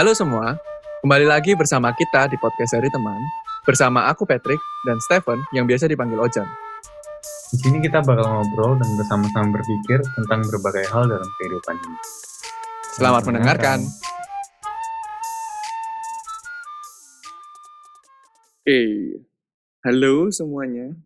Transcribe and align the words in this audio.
Halo 0.00 0.16
semua, 0.16 0.56
kembali 1.04 1.28
lagi 1.28 1.52
bersama 1.52 1.92
kita 1.92 2.24
di 2.32 2.40
podcast 2.40 2.72
dari 2.72 2.88
teman. 2.88 3.20
Bersama 3.68 4.08
aku 4.08 4.24
Patrick 4.24 4.56
dan 4.88 4.96
Stephen 4.96 5.44
yang 5.52 5.68
biasa 5.68 5.92
dipanggil 5.92 6.16
Ojan. 6.16 6.48
Di 7.52 7.60
sini 7.60 7.84
kita 7.84 8.00
bakal 8.00 8.24
ngobrol 8.24 8.80
dan 8.80 8.88
bersama-sama 8.96 9.60
berpikir 9.60 10.00
tentang 10.00 10.40
berbagai 10.48 10.88
hal 10.88 11.04
dalam 11.04 11.28
kehidupan 11.36 11.76
ini. 11.84 11.98
Selamat 12.96 13.22
mendengarkan. 13.28 13.78
Oke, 18.64 18.80
halo 19.84 20.32
semuanya. 20.32 20.96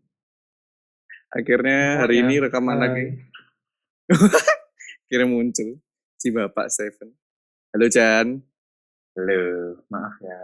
Akhirnya 1.34 1.98
hari 1.98 2.22
ini 2.22 2.38
rekaman 2.38 2.78
Hai. 2.78 2.82
lagi. 2.86 3.06
Kira 5.10 5.26
muncul 5.26 5.82
si 6.14 6.30
Bapak 6.30 6.70
Stephen. 6.70 7.10
Halo 7.74 7.90
Jan. 7.90 8.53
Halo, 9.14 9.42
maaf 9.86 10.14
ya, 10.18 10.38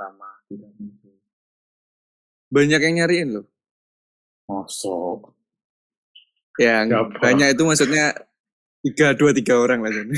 lama 0.00 0.28
tidak 0.48 0.72
muncul. 0.80 1.12
Banyak 2.48 2.80
yang 2.80 2.94
nyariin 3.04 3.28
loh. 3.36 3.44
Mosok. 4.48 5.36
Ya, 6.56 6.88
Siapa? 6.88 7.20
banyak 7.20 7.52
itu 7.52 7.62
maksudnya 7.68 8.16
tiga, 8.80 9.12
dua, 9.12 9.36
tiga 9.36 9.60
orang 9.60 9.84
lah 9.84 9.92
Jan. 9.92 10.08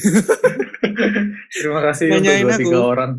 Terima 1.59 1.81
kasih 1.91 2.07
Nanyain 2.15 2.47
untuk 2.47 2.47
dua 2.47 2.55
aku. 2.55 2.63
tiga 2.63 2.81
orang. 2.81 3.13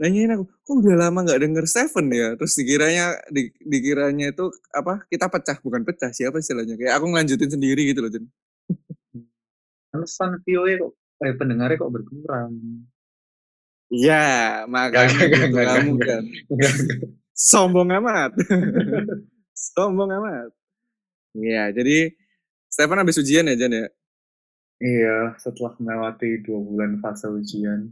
nanyain 0.00 0.32
aku 0.32 0.48
kok 0.64 0.72
udah 0.72 0.96
lama 0.96 1.20
nggak 1.20 1.36
denger 1.36 1.64
Stephen 1.68 2.08
ya 2.08 2.32
terus 2.32 2.56
dikiranya 2.56 3.20
di- 3.28 3.52
dikiranya 3.60 4.32
itu 4.32 4.48
apa 4.72 5.04
kita 5.04 5.28
pecah 5.28 5.60
bukan 5.60 5.84
pecah 5.84 6.16
siapa 6.16 6.40
istilahnya 6.40 6.80
kayak 6.80 6.96
aku 6.96 7.12
ngelanjutin 7.12 7.50
sendiri 7.52 7.84
gitu 7.92 8.00
loh 8.00 8.08
Jen 8.08 8.24
Alasan 9.92 10.40
view-nya 10.48 10.80
kok, 10.80 10.96
eh 11.24 11.32
pendengarnya 11.38 11.80
kok 11.80 11.92
berkurang. 11.94 12.52
iya 13.88 14.64
makanya 14.66 15.14
Gak, 15.14 15.30
gak, 15.30 15.30
gitu 15.30 15.56
gak, 15.56 15.66
kamu 15.70 15.92
gak, 15.96 16.08
kan. 16.10 16.24
sombong 17.32 17.90
amat. 18.02 18.30
Sombong 19.72 20.10
amat. 20.12 20.50
Iya 21.32 21.72
jadi 21.72 22.12
Stephen 22.68 23.00
habis 23.00 23.16
ujian 23.16 23.48
ya 23.48 23.56
Jan 23.56 23.72
ya? 23.72 23.86
Iya, 24.76 25.32
setelah 25.40 25.72
melewati 25.80 26.44
dua 26.44 26.60
bulan 26.60 27.00
fase 27.00 27.32
ujian, 27.32 27.88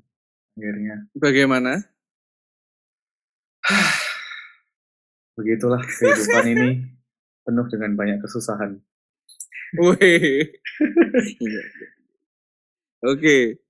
akhirnya. 0.53 1.09
Bagaimana? 1.17 1.81
Begitulah 5.41 5.81
kehidupan 5.81 6.45
ini 6.53 6.69
penuh 7.49 7.65
dengan 7.73 7.97
banyak 7.97 8.21
kesusahan. 8.21 8.77
Wih. 9.81 10.53
Oke. 13.05 13.61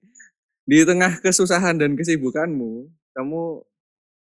Di 0.64 0.86
tengah 0.86 1.20
kesusahan 1.20 1.76
dan 1.76 1.98
kesibukanmu, 1.98 2.88
kamu 3.12 3.42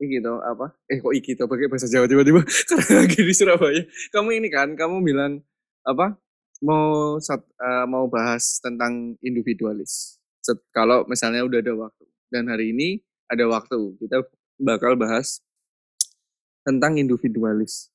ini 0.00 0.20
gitu 0.20 0.40
apa? 0.40 0.72
Eh 0.88 1.00
kok 1.00 1.12
iki 1.12 1.36
toh 1.36 1.48
pakai 1.48 1.68
bahasa 1.68 1.88
Jawa 1.88 2.08
tiba-tiba 2.08 2.40
karena 2.68 3.04
lagi 3.04 3.20
di 3.20 3.34
Surabaya. 3.34 3.82
Kamu 4.12 4.28
ini 4.32 4.48
kan, 4.48 4.72
kamu 4.76 5.02
bilang 5.04 5.40
apa? 5.84 6.16
Mau 6.60 7.16
sat- 7.20 7.48
eh, 7.60 7.84
mau 7.88 8.08
bahas 8.08 8.60
tentang 8.60 9.16
individualis. 9.24 10.20
Set- 10.44 10.64
kalau 10.72 11.08
misalnya 11.08 11.44
udah 11.44 11.58
ada 11.60 11.72
waktu. 11.76 12.04
Dan 12.30 12.48
hari 12.52 12.72
ini 12.76 13.00
ada 13.28 13.44
waktu. 13.48 13.96
Kita 14.00 14.22
bakal 14.60 14.94
bahas 14.96 15.40
tentang 16.62 17.00
individualis. 17.00 17.88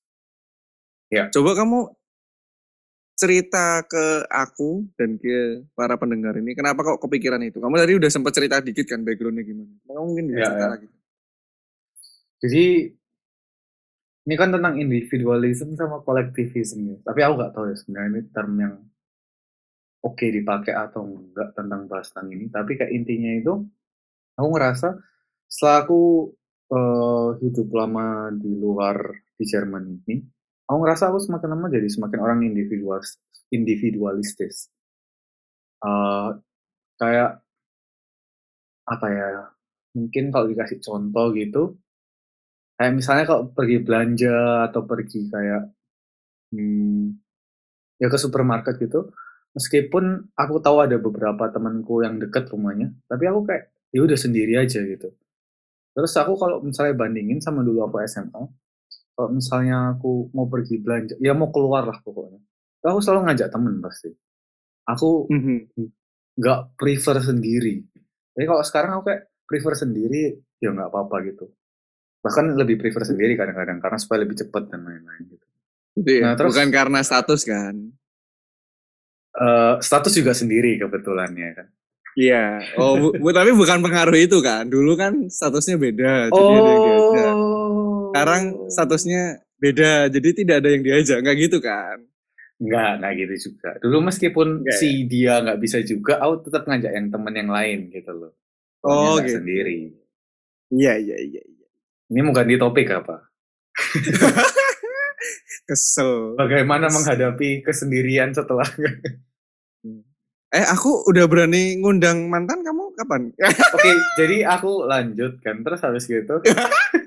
Ya. 1.13 1.29
Coba 1.29 1.53
kamu 1.53 1.93
cerita 3.15 3.83
ke 3.87 4.27
aku 4.27 4.87
dan 4.99 5.15
ke 5.21 5.63
para 5.77 5.95
pendengar 6.01 6.35
ini, 6.39 6.51
kenapa 6.59 6.83
kok 6.83 6.99
kepikiran 7.03 7.41
itu? 7.47 7.57
Kamu 7.63 7.75
tadi 7.79 7.93
udah 7.99 8.11
sempat 8.11 8.33
cerita 8.35 8.59
dikit 8.59 8.85
kan 8.91 9.01
backgroundnya 9.07 9.43
gimana? 9.47 9.71
Kamu 9.87 10.05
mungkin 10.11 10.25
bisa 10.31 10.41
Ya, 10.41 10.47
cerita 10.51 10.65
ya. 10.65 10.71
lagi. 10.71 10.87
Jadi 12.43 12.63
ini 14.25 14.35
kan 14.41 14.49
tentang 14.55 14.75
individualism 14.81 15.77
sama 15.77 16.01
kolektivisme 16.01 16.83
ya. 16.93 16.97
Tapi 17.07 17.19
aku 17.21 17.33
nggak 17.37 17.53
tahu 17.53 17.65
ya 17.71 17.75
sebenarnya 17.77 18.09
ini 18.11 18.21
term 18.33 18.51
yang 18.63 18.75
oke 20.05 20.25
dipakai 20.37 20.73
atau 20.75 21.01
enggak 21.05 21.49
tentang 21.57 21.81
bahas 21.89 22.07
tentang 22.13 22.27
ini. 22.35 22.45
Tapi 22.49 22.71
kayak 22.79 22.93
intinya 22.93 23.31
itu 23.41 23.53
aku 24.37 24.47
ngerasa 24.55 24.87
setelah 25.49 25.77
aku 25.85 26.01
eh, 26.73 27.29
hidup 27.45 27.67
lama 27.73 28.07
di 28.35 28.51
luar 28.57 28.97
di 29.37 29.43
Jerman 29.45 29.83
ini, 30.05 30.15
aku 30.65 30.77
ngerasa 30.81 31.09
aku 31.13 31.19
semakin 31.21 31.49
lama 31.55 31.67
jadi 31.69 31.87
semakin 31.89 32.19
orang 32.21 32.39
individualis 32.45 33.21
individualistis. 33.53 34.69
Eh, 35.85 36.29
kayak 36.99 37.31
apa 38.85 39.07
ya? 39.09 39.27
Mungkin 39.95 40.23
kalau 40.33 40.45
dikasih 40.51 40.79
contoh 40.83 41.31
gitu, 41.33 41.77
kayak 42.75 42.93
misalnya 42.99 43.25
kalau 43.29 43.43
pergi 43.51 43.77
belanja 43.79 44.67
atau 44.71 44.81
pergi 44.83 45.31
kayak 45.31 45.63
hmm, 46.51 47.15
ya 47.99 48.07
ke 48.11 48.17
supermarket 48.19 48.75
gitu 48.79 49.11
meskipun 49.55 50.35
aku 50.35 50.59
tahu 50.59 50.83
ada 50.83 50.99
beberapa 50.99 51.47
temanku 51.47 52.03
yang 52.03 52.19
deket 52.19 52.51
rumahnya 52.51 52.91
tapi 53.07 53.23
aku 53.31 53.47
kayak 53.47 53.71
ya 53.95 54.03
udah 54.03 54.19
sendiri 54.19 54.59
aja 54.59 54.83
gitu 54.83 55.15
terus 55.95 56.11
aku 56.19 56.35
kalau 56.35 56.59
misalnya 56.59 56.91
bandingin 56.99 57.39
sama 57.39 57.63
dulu 57.63 57.87
aku 57.87 58.03
SMA 58.03 58.43
kalau 59.15 59.31
misalnya 59.31 59.77
aku 59.89 60.27
mau 60.29 60.45
pergi 60.45 60.75
belanja 60.77 61.15
ya 61.17 61.31
mau 61.31 61.47
keluar 61.47 61.83
lah 61.83 61.97
pokoknya 61.97 62.39
aku 62.81 62.99
selalu 62.99 63.21
ngajak 63.25 63.49
temen 63.49 63.79
pasti 63.79 64.11
aku 64.83 65.31
nggak 66.35 66.59
prefer 66.75 67.17
sendiri 67.19 67.79
tapi 68.29 68.43
kalau 68.43 68.59
sekarang 68.61 68.91
aku 68.93 69.03
kayak 69.05 69.23
prefer 69.41 69.73
sendiri 69.73 70.21
ya 70.57 70.69
nggak 70.69 70.89
apa-apa 70.89 71.15
gitu 71.25 71.47
bahkan 72.19 72.51
lebih 72.51 72.75
prefer 72.75 73.05
sendiri 73.05 73.33
kadang-kadang 73.33 73.77
karena 73.77 73.95
supaya 73.95 74.21
lebih 74.21 74.35
cepat 74.37 74.67
dan 74.67 74.81
lain-lain 74.81 75.23
gitu 75.25 75.45
Gitu 75.95 76.11
ya? 76.11 76.21
Nah, 76.21 76.33
terus- 76.35 76.51
Bukan 76.51 76.69
karena 76.69 76.99
status 76.99 77.41
kan? 77.41 77.71
Eh, 79.31 79.73
status 79.79 80.11
juga 80.11 80.31
sendiri 80.31 80.75
kebetulan 80.77 81.31
ya 81.31 81.51
kan 81.53 81.67
Iya. 82.15 82.63
Oh, 82.75 82.95
bu- 82.97 83.15
bu- 83.17 83.31
tapi 83.31 83.51
bukan 83.51 83.79
pengaruh 83.79 84.15
itu 84.15 84.39
kan? 84.39 84.63
Dulu 84.65 84.95
kan 84.95 85.27
statusnya 85.27 85.75
beda, 85.75 86.31
jadi 86.31 86.47
yang 86.49 86.63
diajak. 86.79 87.35
Sekarang 88.15 88.43
statusnya 88.71 89.23
beda, 89.59 90.07
jadi 90.07 90.29
tidak 90.31 90.55
ada 90.63 90.69
yang 90.71 90.83
diajak, 90.87 91.19
nggak 91.19 91.35
gitu 91.35 91.59
kan? 91.59 91.99
nggak 92.55 93.03
nggak 93.03 93.13
gitu 93.19 93.51
juga 93.51 93.75
dulu 93.83 94.07
meskipun 94.07 94.63
ya? 94.63 94.79
si 94.79 95.03
dia 95.11 95.43
nggak 95.43 95.59
bisa 95.59 95.83
juga 95.83 96.23
aku 96.23 96.47
tetap 96.47 96.63
ngajak 96.63 96.87
yang 96.87 97.11
temen 97.11 97.35
yang 97.35 97.51
lain 97.51 97.91
gitu 97.91 98.15
loh 98.15 98.31
Oh, 98.79 99.19
gitu. 99.19 99.43
sendiri 99.43 99.91
Iya, 100.71 100.95
iya, 100.95 101.17
iya. 101.19 101.41
iya. 101.43 101.67
ini 102.07 102.19
mau 102.23 102.31
ganti 102.31 102.55
topik 102.55 102.87
apa 102.95 103.27
Kesel. 105.67 106.39
bagaimana 106.39 106.87
menghadapi 106.87 107.59
kesendirian 107.59 108.31
setelah 108.31 108.63
Eh, 110.55 110.63
aku 110.63 111.03
udah 111.11 111.27
berani 111.27 111.75
ngundang 111.83 112.31
mantan 112.31 112.63
kamu 112.63 112.95
kapan? 112.95 113.27
Oke, 113.75 113.91
jadi 114.15 114.47
aku 114.47 114.87
lanjut 114.87 115.43
kan, 115.43 115.59
terus 115.59 115.83
habis 115.83 116.07
gitu, 116.07 116.31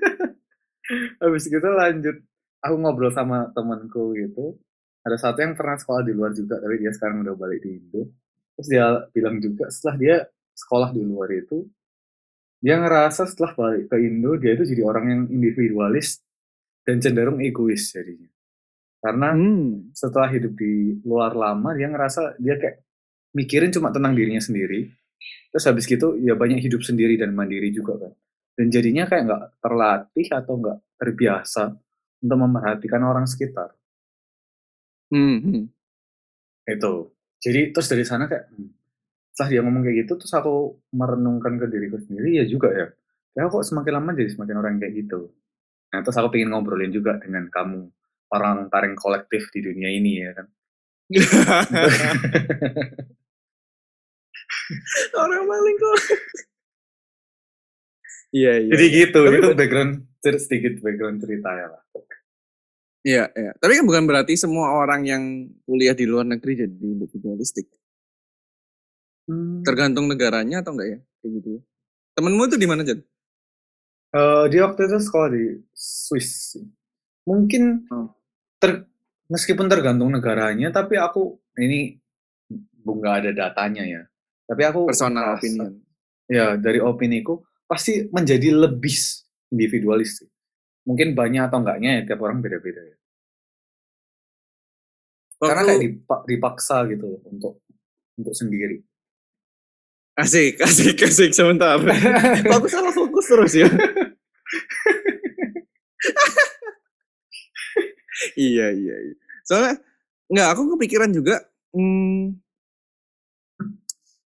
habis 1.21 1.43
gitu 1.47 1.63
lanjut, 1.63 2.17
aku 2.61 2.75
ngobrol 2.81 3.11
sama 3.13 3.49
temanku 3.55 4.15
gitu, 4.17 4.57
ada 5.05 5.15
satu 5.15 5.39
yang 5.41 5.53
pernah 5.55 5.77
sekolah 5.79 6.03
di 6.03 6.13
luar 6.13 6.31
juga, 6.35 6.59
tapi 6.59 6.75
dia 6.81 6.91
sekarang 6.91 7.23
udah 7.23 7.35
balik 7.37 7.63
di 7.63 7.79
Indo, 7.79 8.11
terus 8.57 8.67
dia 8.67 8.85
bilang 9.15 9.39
juga 9.39 9.69
setelah 9.71 9.95
dia 9.95 10.15
sekolah 10.53 10.89
di 10.91 11.01
luar 11.05 11.29
itu, 11.31 11.65
dia 12.59 12.75
ngerasa 12.75 13.23
setelah 13.29 13.55
balik 13.55 13.87
ke 13.87 13.95
Indo, 14.03 14.35
dia 14.35 14.51
itu 14.57 14.63
jadi 14.67 14.83
orang 14.83 15.05
yang 15.07 15.21
individualis 15.31 16.19
dan 16.83 16.99
cenderung 16.99 17.39
egois 17.39 17.93
jadinya, 17.93 18.29
karena 18.99 19.31
Hmm. 19.33 19.93
setelah 19.95 20.29
hidup 20.33 20.53
di 20.59 20.99
luar 21.05 21.31
lama 21.37 21.71
dia 21.77 21.87
ngerasa 21.87 22.35
dia 22.41 22.59
kayak 22.59 22.83
mikirin 23.37 23.71
cuma 23.71 23.93
tentang 23.93 24.17
dirinya 24.17 24.41
sendiri. 24.41 24.89
Terus 25.51 25.65
habis 25.67 25.83
gitu 25.89 26.15
ya 26.21 26.33
banyak 26.37 26.63
hidup 26.63 26.79
sendiri 26.85 27.19
dan 27.19 27.35
mandiri 27.35 27.73
juga 27.75 27.99
kan 27.99 28.13
dan 28.59 28.67
jadinya 28.67 29.07
kayak 29.07 29.23
nggak 29.23 29.63
terlatih 29.63 30.27
atau 30.35 30.59
nggak 30.59 30.99
terbiasa 30.99 31.79
untuk 32.19 32.37
memperhatikan 32.43 32.99
orang 33.07 33.23
sekitar. 33.23 33.71
Hmm, 35.07 35.39
hmm. 35.39 35.63
itu. 36.67 36.93
Jadi 37.39 37.71
terus 37.71 37.87
dari 37.87 38.03
sana 38.03 38.27
kayak 38.27 38.51
hmm, 38.51 38.69
setelah 39.31 39.47
dia 39.47 39.63
ngomong 39.63 39.87
kayak 39.87 40.03
gitu 40.03 40.19
terus 40.19 40.35
aku 40.35 40.75
merenungkan 40.91 41.55
ke 41.55 41.71
diriku 41.71 42.03
sendiri 42.03 42.43
ya 42.43 42.45
juga 42.51 42.67
ya. 42.75 42.91
Ya 43.39 43.47
kok 43.47 43.63
semakin 43.63 43.95
lama 43.95 44.11
jadi 44.11 44.27
semakin 44.35 44.55
orang 44.59 44.75
kayak 44.75 45.07
gitu. 45.07 45.31
Nah 45.95 46.03
terus 46.03 46.19
aku 46.19 46.27
pengen 46.35 46.51
ngobrolin 46.51 46.91
juga 46.91 47.15
dengan 47.15 47.47
kamu 47.47 47.87
orang 48.35 48.67
paling 48.67 48.99
kolektif 48.99 49.47
di 49.55 49.63
dunia 49.63 49.87
ini 49.87 50.19
ya 50.19 50.35
kan. 50.35 50.51
Orang 55.23 55.43
paling 55.47 55.75
kok. 55.79 55.95
Iya, 58.29 58.53
iya. 58.61 58.71
Jadi 58.77 58.85
gitu, 58.93 59.19
Tapi 59.25 59.37
itu 59.41 59.49
background 59.57 59.93
sedikit 60.21 60.73
background 60.85 61.17
cerita 61.23 61.49
ya 61.49 61.67
lah. 61.73 61.81
Iya, 62.99 63.23
iya. 63.31 63.51
Tapi 63.57 63.71
kan 63.79 63.85
bukan 63.87 64.03
berarti 64.05 64.33
semua 64.35 64.75
orang 64.75 65.01
yang 65.07 65.23
kuliah 65.63 65.95
di 65.95 66.05
luar 66.05 66.27
negeri 66.27 66.67
jadi 66.67 66.75
individualistik. 66.75 67.65
Hmm, 69.29 69.61
Tergantung 69.63 70.09
negaranya 70.09 70.61
atau 70.61 70.73
enggak 70.75 70.89
ya? 70.89 70.99
kayak 71.21 71.31
gitu. 71.39 71.49
Temenmu 72.15 72.43
itu 72.49 72.57
di 72.59 72.67
mana 72.67 72.81
Jan? 72.83 72.99
Uh, 74.09 74.49
di 74.49 74.57
waktu 74.57 74.89
itu 74.89 74.97
sekolah 74.99 75.29
di 75.31 75.45
Swiss. 75.71 76.57
Mungkin 77.29 77.85
oh. 77.93 78.09
ter, 78.57 78.89
meskipun 79.29 79.69
tergantung 79.69 80.09
negaranya, 80.09 80.73
tapi 80.73 80.97
aku 80.97 81.37
ini 81.61 82.01
nggak 82.83 83.15
ada 83.23 83.31
datanya 83.31 83.85
ya. 83.85 84.01
Tapi 84.49 84.61
aku 84.65 84.89
personal 84.89 85.37
merasa, 85.37 85.45
opinion. 85.45 85.71
Ya 86.25 86.57
dari 86.57 86.81
opiniku 86.81 87.45
pasti 87.69 88.09
menjadi 88.09 88.49
lebih 88.49 88.97
individualis. 89.53 90.25
Mungkin 90.89 91.13
banyak 91.13 91.45
atau 91.45 91.61
enggaknya 91.61 92.01
ya 92.01 92.09
tiap 92.09 92.25
orang 92.25 92.41
beda-beda 92.41 92.81
ya. 92.81 92.97
Karena 95.39 95.61
kayak 95.63 96.01
dipaksa 96.25 96.89
gitu 96.89 97.21
untuk 97.29 97.61
untuk 98.17 98.33
sendiri. 98.33 98.81
Asik, 100.17 100.59
asik, 100.65 100.97
asik 101.05 101.31
sebentar. 101.31 101.77
aku 102.57 102.67
salah 102.67 102.91
fokus 102.91 103.29
terus 103.29 103.53
ya. 103.53 103.69
iya, 108.35 108.73
iya, 108.73 108.95
iya. 108.99 109.15
Soalnya 109.47 109.79
nggak, 110.27 110.47
aku 110.57 110.75
kepikiran 110.75 111.13
juga. 111.15 111.39
Hmm, 111.71 112.35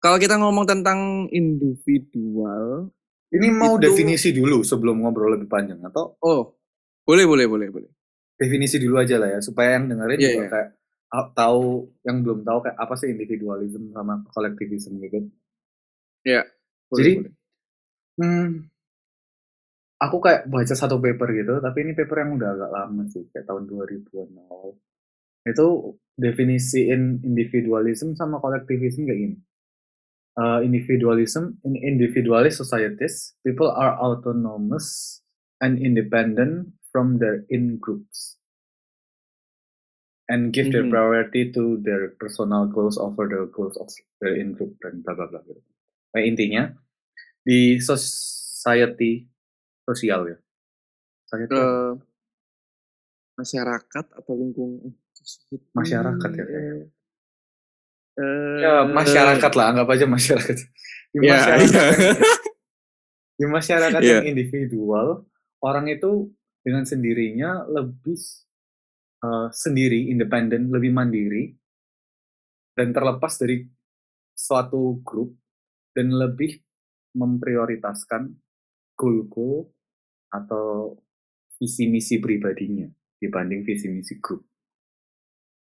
kalau 0.03 0.19
kita 0.19 0.35
ngomong 0.41 0.67
tentang 0.67 1.31
individual, 1.31 2.91
ini 3.33 3.49
mau 3.49 3.81
itu... 3.81 3.89
definisi 3.89 4.37
dulu 4.37 4.61
sebelum 4.61 5.01
ngobrol 5.01 5.41
lebih 5.41 5.49
panjang 5.49 5.81
atau? 5.81 6.21
Oh, 6.21 6.53
boleh, 7.09 7.25
boleh, 7.25 7.47
boleh, 7.49 7.69
boleh. 7.73 7.91
Definisi 8.37 8.77
dulu 8.77 9.01
aja 9.01 9.17
lah 9.17 9.39
ya, 9.39 9.41
supaya 9.41 9.81
yang 9.81 9.89
dengerin 9.89 10.19
yeah, 10.21 10.33
juga 10.37 10.45
yeah. 10.45 10.53
kayak 10.53 10.69
tahu 11.33 11.93
yang 12.05 12.17
belum 12.25 12.45
tahu 12.45 12.59
kayak 12.65 12.77
apa 12.77 12.95
sih 12.97 13.09
individualism 13.13 13.93
sama 13.93 14.21
kolektivisme 14.33 15.01
gitu. 15.01 15.29
Iya. 16.29 16.45
Jadi, 16.93 17.13
boleh. 17.25 17.33
Hmm, 18.21 18.69
aku 19.97 20.17
kayak 20.21 20.53
baca 20.53 20.75
satu 20.77 21.01
paper 21.01 21.29
gitu, 21.33 21.55
tapi 21.65 21.89
ini 21.89 21.93
paper 21.97 22.17
yang 22.29 22.37
udah 22.37 22.51
agak 22.53 22.71
lama 22.71 23.03
sih, 23.09 23.25
kayak 23.33 23.49
tahun 23.49 23.65
2000-an 23.65 24.29
awal. 24.53 24.77
Itu 25.49 25.97
definisiin 26.21 27.25
individualism 27.25 28.13
sama 28.13 28.37
kolektivisme 28.43 29.09
kayak 29.09 29.21
gini. 29.25 29.37
Uh, 30.33 30.65
individualism 30.65 31.61
in 31.61 31.77
individualist 31.77 32.57
societies, 32.57 33.37
people 33.45 33.69
are 33.69 34.01
autonomous 34.01 35.21
and 35.61 35.77
independent 35.77 36.73
from 36.89 37.21
their 37.21 37.45
in 37.53 37.77
groups 37.77 38.41
and 40.33 40.49
give 40.57 40.67
mm 40.67 40.69
-hmm. 40.69 40.73
their 40.73 40.85
mm-hmm. 40.89 40.97
priority 40.97 41.43
to 41.53 41.77
their 41.85 42.17
personal 42.17 42.65
goals 42.65 42.97
over 42.97 43.29
the 43.29 43.45
goals 43.53 43.77
of 43.77 43.93
their 44.25 44.33
in 44.33 44.57
group 44.57 44.73
dan 44.81 45.05
bla 45.05 45.13
bla 45.13 45.29
bla. 45.29 45.41
Nah, 46.17 46.23
intinya 46.25 46.73
di 47.45 47.77
society 47.77 49.29
sosial 49.85 50.33
ya. 50.33 50.39
Society 51.29 51.61
uh, 51.61 51.93
masyarakat 53.37 54.07
atau 54.17 54.33
lingkungan 54.33 54.97
masyarakat 55.77 56.31
ya. 56.41 56.47
Uh, 58.13 58.61
ya 58.61 58.75
masyarakat 58.85 59.53
lah, 59.57 59.67
anggap 59.73 59.89
aja 59.89 60.05
masyarakat. 60.05 60.57
Di 61.13 61.19
ya, 61.25 61.33
masyarakat, 61.37 61.69
yeah, 61.73 61.91
yeah. 61.97 62.17
di 63.41 63.47
masyarakat 63.49 64.01
yeah. 64.05 64.13
yang 64.21 64.27
individual, 64.37 65.25
orang 65.65 65.89
itu 65.89 66.29
dengan 66.61 66.85
sendirinya 66.85 67.65
lebih 67.69 68.21
uh, 69.25 69.49
sendiri, 69.49 70.13
independen, 70.13 70.69
lebih 70.69 70.93
mandiri, 70.93 71.57
dan 72.77 72.93
terlepas 72.93 73.37
dari 73.41 73.65
suatu 74.33 75.01
grup 75.05 75.37
dan 75.93 76.13
lebih 76.13 76.57
memprioritaskan 77.13 78.33
goal-goal 78.97 79.69
atau 80.33 80.97
visi 81.61 81.87
misi 81.93 82.17
pribadinya 82.17 82.89
dibanding 83.21 83.63
visi 83.63 83.87
misi 83.93 84.17
grup. 84.19 84.43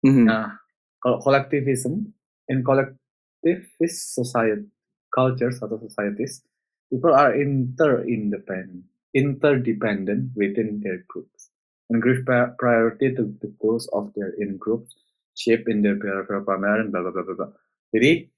Mm-hmm. 0.02 0.26
Nah, 0.26 0.50
kalau 0.98 1.22
collectivism 1.22 2.15
in 2.48 2.62
collectivist 2.62 4.14
society 4.14 4.70
cultures 5.16 5.56
atau 5.64 5.80
societies, 5.80 6.44
people 6.92 7.16
are 7.16 7.32
inter-independent, 7.32 8.84
interdependent 9.16 10.36
within 10.36 10.84
their 10.84 11.00
groups 11.08 11.48
and 11.88 12.04
give 12.04 12.20
priority 12.60 13.16
to 13.16 13.32
the 13.40 13.48
goals 13.56 13.88
of 13.96 14.12
their 14.12 14.36
in 14.36 14.60
groups, 14.60 14.92
shape 15.32 15.64
in 15.72 15.80
their 15.80 15.96
behavior 15.96 16.44
pattern, 16.44 16.92
bla 16.92 17.00
bla 17.00 17.10
bla 17.10 17.24
bla. 17.24 17.48
Jadi 17.94 18.28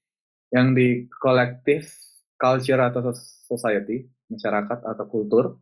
yang 0.55 0.73
di 0.73 1.05
kolektif 1.11 1.91
culture 2.39 2.79
atau 2.79 3.11
society, 3.45 4.07
masyarakat 4.31 4.79
atau 4.85 5.05
kultur, 5.09 5.59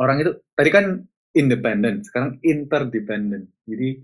orang 0.00 0.24
itu 0.24 0.32
tadi 0.56 0.70
kan 0.72 1.04
independen, 1.36 2.00
sekarang 2.06 2.40
interdependent. 2.40 3.50
Jadi 3.68 4.00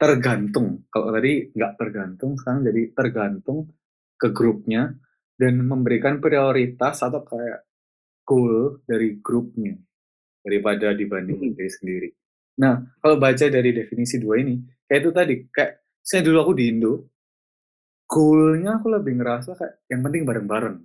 tergantung. 0.00 0.88
Kalau 0.88 1.12
tadi 1.12 1.52
nggak 1.52 1.72
tergantung, 1.76 2.40
sekarang 2.40 2.64
jadi 2.64 2.82
tergantung 2.96 3.68
ke 4.16 4.32
grupnya 4.32 4.96
dan 5.36 5.60
memberikan 5.60 6.24
prioritas 6.24 7.04
atau 7.04 7.20
kayak 7.20 7.68
goal 8.24 8.80
dari 8.88 9.20
grupnya 9.20 9.76
daripada 10.40 10.96
dibanding 10.96 11.36
hmm. 11.36 11.52
diri 11.52 11.70
sendiri. 11.70 12.08
Nah, 12.64 12.80
kalau 13.00 13.20
baca 13.20 13.44
dari 13.44 13.76
definisi 13.76 14.16
dua 14.16 14.40
ini, 14.40 14.56
kayak 14.88 15.00
itu 15.04 15.10
tadi, 15.12 15.34
kayak 15.52 15.72
saya 16.00 16.24
dulu 16.24 16.48
aku 16.48 16.52
di 16.56 16.64
Indo, 16.72 16.92
goalnya 18.08 18.80
aku 18.80 18.88
lebih 18.88 19.20
ngerasa 19.20 19.52
kayak 19.52 19.74
yang 19.92 20.00
penting 20.00 20.22
bareng-bareng. 20.24 20.76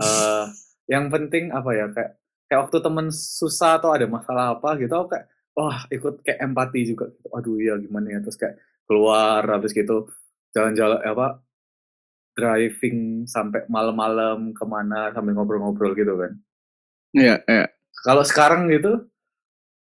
Uh, 0.00 0.50
yang 0.90 1.06
penting 1.12 1.54
apa 1.54 1.70
ya 1.76 1.86
kayak 1.92 2.18
kayak 2.48 2.60
waktu 2.66 2.78
temen 2.82 3.06
susah 3.12 3.78
atau 3.78 3.92
ada 3.94 4.08
masalah 4.08 4.56
apa 4.56 4.74
gitu 4.80 4.90
aku 4.96 5.14
kayak 5.14 5.28
wah 5.54 5.86
ikut 5.90 6.22
kayak 6.22 6.40
empati 6.40 6.80
juga 6.86 7.10
gitu. 7.10 7.28
aduh 7.34 7.56
ya 7.58 7.74
gimana 7.78 8.06
ya? 8.16 8.18
Terus 8.22 8.38
kayak 8.38 8.56
keluar 8.86 9.42
habis 9.46 9.70
gitu 9.70 10.10
jalan-jalan 10.50 10.98
apa 11.02 11.38
driving 12.34 13.26
sampai 13.26 13.66
malam-malam 13.70 14.54
ke 14.54 14.64
mana 14.66 15.14
sambil 15.14 15.34
ngobrol-ngobrol 15.36 15.94
gitu 15.94 16.14
kan. 16.18 16.32
Iya 17.14 17.42
iya. 17.46 17.66
Kalau 18.06 18.22
sekarang 18.22 18.70
gitu 18.70 19.10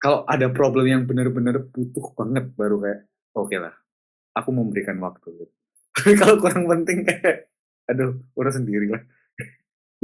kalau 0.02 0.28
ada 0.28 0.52
problem 0.52 0.86
yang 0.86 1.04
benar-benar 1.08 1.64
butuh 1.72 2.12
banget 2.18 2.52
baru 2.60 2.84
kayak 2.84 3.00
oke 3.34 3.48
okay 3.48 3.60
lah 3.62 3.74
aku 4.36 4.50
memberikan 4.52 5.00
waktu 5.00 5.28
gitu. 5.32 5.54
Tapi 5.94 6.14
kalau 6.22 6.36
kurang 6.42 6.66
penting 6.68 7.06
kayak 7.08 7.50
aduh 7.88 8.18
urus 8.36 8.58
sendiri 8.58 8.92
lah. 8.92 9.04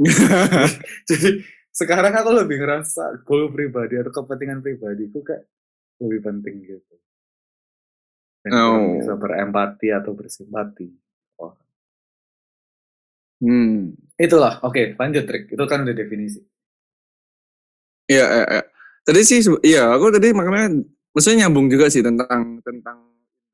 Jadi 1.10 1.59
sekarang 1.80 2.12
aku 2.12 2.30
lebih 2.36 2.60
ngerasa 2.60 3.24
goal 3.24 3.48
pribadi 3.48 3.96
atau 3.96 4.12
kepentingan 4.12 4.60
pribadiku 4.60 5.24
kayak 5.24 5.48
lebih 6.04 6.20
penting 6.20 6.60
gitu 6.68 6.94
dan 8.44 8.52
oh. 8.52 9.00
bisa 9.00 9.16
berempati 9.16 9.88
atau 9.88 10.12
bersimpati 10.12 10.92
oh. 11.40 11.56
hmm. 13.40 13.96
itulah 14.20 14.60
oke 14.60 14.76
okay, 14.76 14.86
lanjut 15.00 15.24
trik 15.24 15.48
itu 15.48 15.64
kan 15.64 15.88
udah 15.88 15.96
definisi 15.96 16.44
Iya, 18.10 18.26
iya, 18.26 18.46
iya. 18.50 18.62
Tadi 19.06 19.20
sih, 19.22 19.38
iya, 19.62 19.82
aku 19.94 20.10
tadi 20.10 20.34
makanya, 20.34 20.82
maksudnya 21.14 21.46
nyambung 21.46 21.70
juga 21.70 21.86
sih 21.86 22.02
tentang 22.02 22.58
tentang 22.66 22.98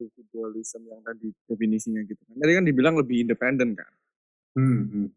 individualism 0.01 0.89
yang 0.89 1.01
tadi 1.05 1.29
definisinya 1.45 2.01
gitu 2.09 2.21
kan. 2.25 2.37
Tadi 2.41 2.53
kan 2.57 2.65
dibilang 2.65 2.97
lebih 2.97 3.29
independen 3.29 3.77
kan. 3.77 3.93
Hmm, 4.57 4.83
hmm. 4.89 5.09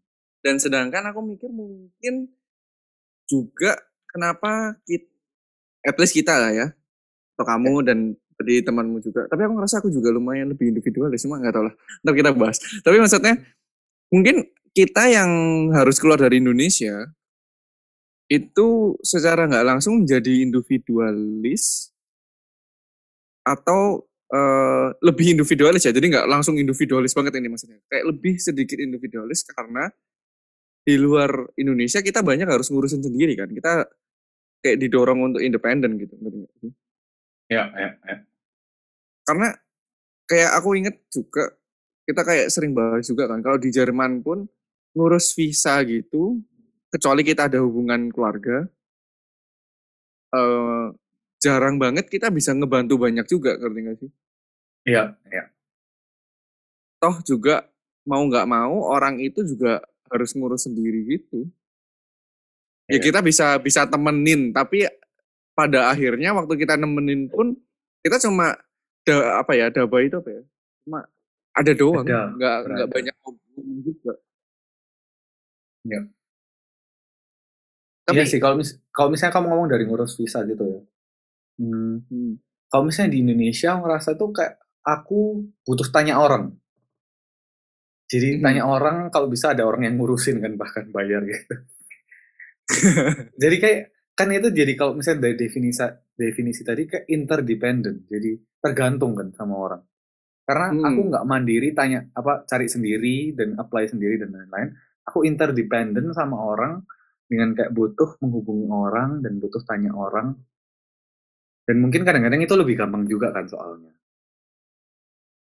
Dan 0.43 0.55
sedangkan 0.59 1.15
aku 1.15 1.19
mikir 1.23 1.47
mungkin 1.51 2.27
juga 3.29 3.77
kenapa 4.09 4.75
kita, 4.89 5.05
at 5.85 5.95
least 6.01 6.17
kita 6.17 6.33
lah 6.35 6.51
ya, 6.51 6.67
atau 7.37 7.45
kamu 7.45 7.73
dan 7.85 7.97
tadi 8.35 8.65
temanmu 8.65 8.97
juga. 8.99 9.29
Tapi 9.29 9.41
aku 9.45 9.53
ngerasa 9.59 9.75
aku 9.79 9.89
juga 9.93 10.09
lumayan 10.09 10.49
lebih 10.49 10.73
individualis, 10.73 11.23
cuma 11.23 11.37
nggak 11.37 11.53
tahu 11.53 11.65
lah. 11.69 11.75
Ntar 12.01 12.13
kita 12.17 12.31
bahas. 12.33 12.57
Tapi 12.81 12.97
maksudnya 12.97 13.33
mungkin 14.09 14.49
kita 14.73 15.11
yang 15.11 15.31
harus 15.75 16.01
keluar 16.01 16.17
dari 16.17 16.41
Indonesia 16.41 17.07
itu 18.29 18.95
secara 19.01 19.49
nggak 19.49 19.65
langsung 19.65 20.05
menjadi 20.05 20.45
individualis 20.45 21.89
atau 23.41 24.05
uh, 24.29 24.93
lebih 25.01 25.33
individualis 25.33 25.83
ya. 25.83 25.91
Jadi 25.91 26.13
nggak 26.13 26.29
langsung 26.29 26.55
individualis 26.55 27.17
banget 27.17 27.41
ini 27.41 27.49
maksudnya. 27.49 27.81
Kayak 27.89 28.05
lebih 28.13 28.37
sedikit 28.37 28.77
individualis 28.77 29.41
karena 29.49 29.89
di 30.83 30.95
luar 30.95 31.53
Indonesia 31.59 31.99
kita 31.99 32.23
banyak 32.25 32.47
harus 32.49 32.71
ngurusin 32.71 33.03
sendiri 33.03 33.35
kan. 33.35 33.49
Kita 33.51 33.85
kayak 34.63 34.77
didorong 34.79 35.33
untuk 35.33 35.41
independen 35.43 35.95
gitu. 35.99 36.15
Ya, 37.49 37.71
ya, 37.73 37.89
ya. 38.03 38.17
Karena 39.23 39.53
kayak 40.29 40.51
aku 40.59 40.69
inget 40.77 40.95
juga 41.09 41.53
kita 42.05 42.21
kayak 42.25 42.47
sering 42.49 42.73
bahas 42.73 43.05
juga 43.05 43.29
kan 43.29 43.41
kalau 43.45 43.61
di 43.61 43.69
Jerman 43.69 44.25
pun 44.25 44.49
ngurus 44.97 45.37
visa 45.37 45.77
gitu 45.85 46.41
kecuali 46.89 47.21
kita 47.21 47.45
ada 47.45 47.61
hubungan 47.61 48.09
keluarga 48.09 48.65
uh, 50.33 50.93
jarang 51.39 51.79
banget 51.79 52.11
kita 52.11 52.27
bisa 52.29 52.51
ngebantu 52.53 52.99
banyak 52.99 53.25
juga, 53.25 53.55
ngerti 53.55 53.79
nggak 53.79 53.97
sih? 54.03 54.11
Iya, 54.87 55.15
iya. 55.31 55.43
Toh 56.99 57.15
juga 57.23 57.63
mau 58.03 58.19
nggak 58.27 58.47
mau 58.47 58.75
orang 58.91 59.23
itu 59.23 59.43
juga 59.47 59.79
harus 60.09 60.31
ngurus 60.35 60.65
sendiri 60.67 61.05
gitu. 61.07 61.47
Ya 62.89 62.97
Iya. 62.97 63.05
kita 63.05 63.19
bisa 63.21 63.57
bisa 63.61 63.85
temenin, 63.85 64.49
tapi 64.49 64.85
pada 65.53 65.93
akhirnya 65.93 66.33
waktu 66.33 66.53
kita 66.57 66.73
nemenin 66.75 67.29
pun 67.29 67.53
kita 68.01 68.17
cuma 68.23 68.57
da, 69.05 69.41
apa 69.41 69.53
ya 69.53 69.69
daba 69.69 69.97
itu 70.01 70.17
apa 70.17 70.29
ya? 70.31 70.41
Cuma 70.87 70.99
ada 71.53 71.71
doang, 71.75 72.05
Ada, 72.07 72.09
nggak 72.09 72.25
nggak 72.39 72.57
berada. 72.65 72.85
banyak 72.89 73.15
ngomong 73.21 73.79
juga. 73.85 74.13
Iya. 75.85 76.01
Tapi 78.05 78.17
Iya 78.17 78.25
sih 78.25 78.39
kalau 78.41 78.55
mis 78.57 78.69
kalau 78.89 79.09
misalnya 79.13 79.33
kamu 79.37 79.47
ngomong 79.53 79.69
dari 79.69 79.83
ngurus 79.85 80.17
visa 80.17 80.41
gitu 80.43 80.63
ya. 80.65 80.81
Hmm, 81.61 82.01
hmm, 82.09 82.31
kalau 82.71 82.87
misalnya 82.89 83.13
di 83.13 83.19
Indonesia 83.21 83.75
ngerasa 83.77 84.15
tuh 84.17 84.31
kayak 84.33 84.57
aku 84.81 85.45
butuh 85.67 85.87
tanya 85.93 86.17
orang. 86.17 86.55
Jadi 88.09 88.37
Mhm. 88.37 88.41
tanya 88.41 88.63
orang 88.65 88.97
kalau 89.13 89.29
bisa 89.29 89.53
ada 89.53 89.63
orang 89.69 89.85
yang 89.85 89.95
ngurusin 90.01 90.41
kan 90.41 90.57
bahkan 90.57 90.89
bayar 90.89 91.21
gitu. 91.29 91.53
Jadi 93.41 93.55
kayak 93.61 93.79
kan 94.17 94.27
itu 94.35 94.51
jadi 94.51 94.75
kalau 94.75 94.99
misalnya 94.99 95.31
dari 95.31 95.35
definisi 95.39 95.79
definisi 96.17 96.61
tadi 96.65 96.83
kayak 96.89 97.05
interdependent. 97.07 98.09
Jadi 98.09 98.35
tergantung 98.59 99.15
kan 99.15 99.31
sama 99.31 99.55
orang. 99.55 99.81
Karena 100.43 100.67
Hmm. 100.73 100.83
aku 100.89 101.01
nggak 101.13 101.25
mandiri 101.29 101.69
tanya 101.77 102.03
apa 102.17 102.43
cari 102.49 102.65
sendiri 102.65 103.31
dan 103.37 103.55
apply 103.55 103.85
sendiri 103.87 104.17
dan 104.17 104.33
lain-lain. 104.33 104.73
Aku 105.05 105.21
interdependent 105.23 106.11
sama 106.17 106.35
orang 106.41 106.81
dengan 107.29 107.53
kayak 107.53 107.71
butuh 107.71 108.17
menghubungi 108.25 108.67
orang 108.73 109.21
dan 109.21 109.37
butuh 109.37 109.61
tanya 109.63 109.93
orang. 109.93 110.33
Dan 111.69 111.77
mungkin 111.85 112.01
kadang-kadang 112.01 112.41
itu 112.41 112.53
lebih 112.57 112.75
gampang 112.81 113.05
juga 113.05 113.29
kan 113.29 113.45
soalnya. 113.45 113.93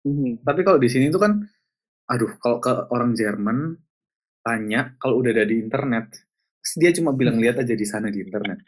Mhm. 0.07 0.43
Tapi 0.43 0.61
kalau 0.63 0.79
di 0.79 0.87
sini 0.91 1.11
tuh 1.11 1.19
kan, 1.19 1.43
aduh 2.09 2.31
kalau 2.39 2.57
ke 2.59 2.71
orang 2.91 3.15
Jerman 3.15 3.79
tanya 4.43 4.95
kalau 4.99 5.23
udah 5.23 5.31
ada 5.31 5.47
di 5.47 5.59
internet, 5.59 6.11
terus 6.59 6.73
dia 6.75 6.91
cuma 6.91 7.15
bilang 7.15 7.39
lihat 7.39 7.63
aja 7.63 7.73
di 7.73 7.87
sana 7.87 8.11
di 8.11 8.23
internet. 8.23 8.59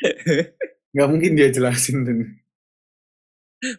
Nggak 0.96 1.08
mungkin 1.12 1.32
dia 1.38 1.48
jelasin 1.52 2.02
dan 2.02 2.18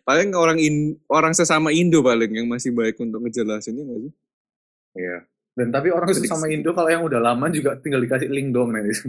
paling 0.05 0.31
orang 0.37 0.61
in, 0.61 0.95
orang 1.09 1.33
sesama 1.33 1.73
Indo 1.73 2.05
paling 2.05 2.31
yang 2.31 2.47
masih 2.47 2.71
baik 2.71 3.01
untuk 3.01 3.25
ngejelasinnya 3.25 3.81
nggak 3.81 3.99
sih? 4.05 4.13
Iya. 4.95 5.17
Dan 5.57 5.67
tapi 5.73 5.91
orang 5.91 6.07
sesama 6.13 6.47
Indo 6.47 6.71
kalau 6.71 6.87
yang 6.87 7.03
udah 7.03 7.19
lama 7.19 7.51
juga 7.51 7.75
tinggal 7.81 7.99
dikasih 8.05 8.29
link 8.29 8.53
doang 8.53 8.71
nanti. 8.71 8.95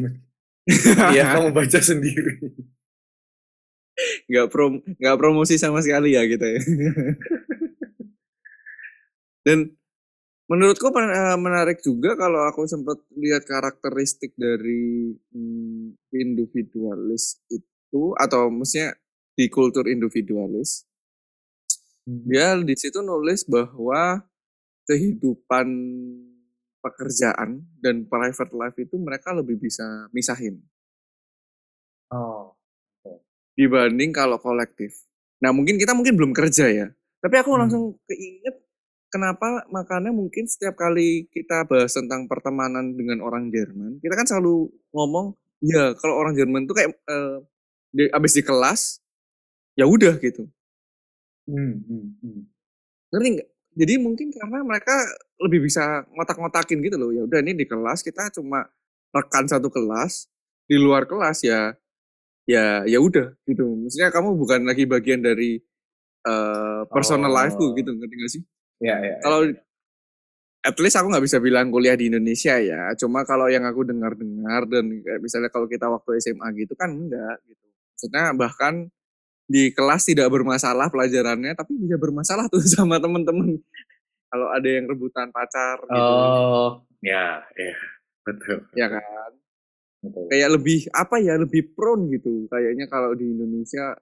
Iya, 1.11 1.34
kamu 1.34 1.50
baca 1.50 1.82
sendiri. 1.82 2.38
nggak 4.30 4.46
prom 4.49 4.78
nggak 4.78 5.18
promosi 5.18 5.58
sama 5.58 5.82
sekali 5.82 6.14
ya 6.14 6.22
kita 6.22 6.46
ya. 6.46 6.62
Dan 9.46 9.75
menurutku 10.52 10.92
eh, 10.92 11.38
menarik 11.40 11.80
juga 11.80 12.12
kalau 12.12 12.44
aku 12.44 12.68
sempat 12.68 13.00
lihat 13.16 13.49
karakteristik 13.49 14.37
dari 14.37 15.16
hmm, 15.32 16.12
individualis 16.12 17.40
itu 17.49 18.12
atau 18.21 18.52
maksudnya 18.52 18.92
di 19.32 19.49
kultur 19.49 19.88
individualis 19.88 20.85
dia 22.04 22.52
di 22.61 22.76
situ 22.76 23.00
nulis 23.00 23.49
bahwa 23.49 24.21
kehidupan 24.85 25.68
pekerjaan 26.85 27.64
dan 27.80 28.04
private 28.04 28.52
life 28.52 28.76
itu 28.76 29.00
mereka 29.00 29.32
lebih 29.32 29.56
bisa 29.56 30.11
misahin 30.12 30.61
Oh. 32.12 32.52
dibanding 33.56 34.12
kalau 34.12 34.37
kolektif. 34.40 34.92
Nah 35.44 35.52
mungkin 35.52 35.76
kita 35.76 35.92
mungkin 35.97 36.16
belum 36.16 36.32
kerja 36.32 36.68
ya, 36.73 36.87
tapi 37.21 37.37
aku 37.40 37.52
Hmm. 37.52 37.61
langsung 37.64 37.82
keinget 38.09 38.56
kenapa 39.12 39.69
makanya 39.71 40.11
mungkin 40.11 40.49
setiap 40.49 40.75
kali 40.81 41.28
kita 41.31 41.69
bahas 41.69 41.92
tentang 41.95 42.26
pertemanan 42.33 42.97
dengan 42.97 43.21
orang 43.23 43.52
Jerman, 43.52 44.00
kita 44.02 44.14
kan 44.16 44.26
selalu 44.26 44.73
ngomong 44.97 45.37
ya 45.62 45.92
kalau 46.00 46.16
orang 46.21 46.35
Jerman 46.38 46.64
tuh 46.66 46.76
kayak 46.78 46.90
eh, 46.97 47.38
di, 47.92 48.04
abis 48.11 48.33
di 48.38 48.42
kelas 48.45 48.81
ya 49.76 49.85
udah 49.88 50.16
gitu, 50.21 50.49
Hmm, 51.49 51.83
hmm, 51.88 52.07
hmm. 52.23 52.42
ngerti 53.14 53.28
nggak? 53.38 53.49
Jadi 53.78 53.95
mungkin 54.02 54.28
karena 54.35 54.61
mereka 54.62 54.95
lebih 55.42 55.64
bisa 55.66 56.04
ngotak-ngotakin 56.14 56.78
gitu 56.85 56.97
loh, 57.00 57.11
ya 57.14 57.23
udah 57.26 57.40
ini 57.42 57.57
di 57.57 57.66
kelas 57.69 58.04
kita 58.04 58.31
cuma 58.37 58.69
rekan 59.14 59.47
satu 59.49 59.69
kelas, 59.73 60.28
di 60.71 60.76
luar 60.81 61.04
kelas 61.11 61.42
ya 61.45 61.75
ya 62.49 62.85
ya 62.88 62.99
udah 63.02 63.35
gitu. 63.49 63.64
Maksudnya 63.87 64.11
kamu 64.14 64.37
bukan 64.38 64.61
lagi 64.69 64.85
bagian 64.88 65.21
dari 65.25 65.61
eh, 66.26 66.83
personal 66.95 67.33
Oh. 67.33 67.37
life-ku 67.38 67.75
gitu, 67.78 67.90
ngerti 67.97 68.14
gak 68.23 68.33
sih? 68.38 68.42
Ya, 68.83 68.99
ya. 68.99 69.15
Kalau 69.23 69.47
at 70.62 70.77
least 70.79 70.95
aku 70.99 71.07
nggak 71.11 71.25
bisa 71.27 71.39
bilang 71.39 71.71
kuliah 71.71 71.95
di 71.95 72.11
Indonesia 72.11 72.59
ya. 72.59 72.91
Cuma 72.99 73.23
kalau 73.23 73.47
yang 73.47 73.62
aku 73.62 73.87
dengar-dengar 73.87 74.67
dan 74.67 74.85
kayak 75.03 75.21
misalnya 75.23 75.51
kalau 75.51 75.67
kita 75.71 75.87
waktu 75.87 76.19
SMA 76.23 76.49
gitu 76.59 76.75
kan 76.75 76.91
enggak 76.91 77.39
gitu. 77.47 77.67
Maksudnya 77.95 78.35
bahkan 78.35 78.91
di 79.47 79.75
kelas 79.75 80.07
tidak 80.07 80.31
bermasalah 80.31 80.89
pelajarannya, 80.89 81.53
tapi 81.59 81.77
bisa 81.79 81.99
bermasalah 81.99 82.47
tuh 82.51 82.62
sama 82.75 83.03
temen-temen. 83.03 83.59
Kalau 84.33 84.49
ada 84.49 84.65
yang 84.65 84.89
rebutan 84.89 85.29
pacar 85.29 85.77
gitu, 85.85 86.12
Oh, 86.17 86.81
ya, 87.05 87.45
ya. 87.53 87.77
Betul. 88.25 88.65
ya 88.73 88.87
kan? 88.89 89.31
betul. 90.01 90.25
Kayak 90.33 90.51
lebih 90.57 90.79
apa 90.95 91.17
ya, 91.21 91.35
lebih 91.37 91.75
prone 91.77 92.09
gitu. 92.17 92.49
Kayaknya 92.49 92.89
kalau 92.89 93.12
di 93.12 93.29
Indonesia, 93.29 93.93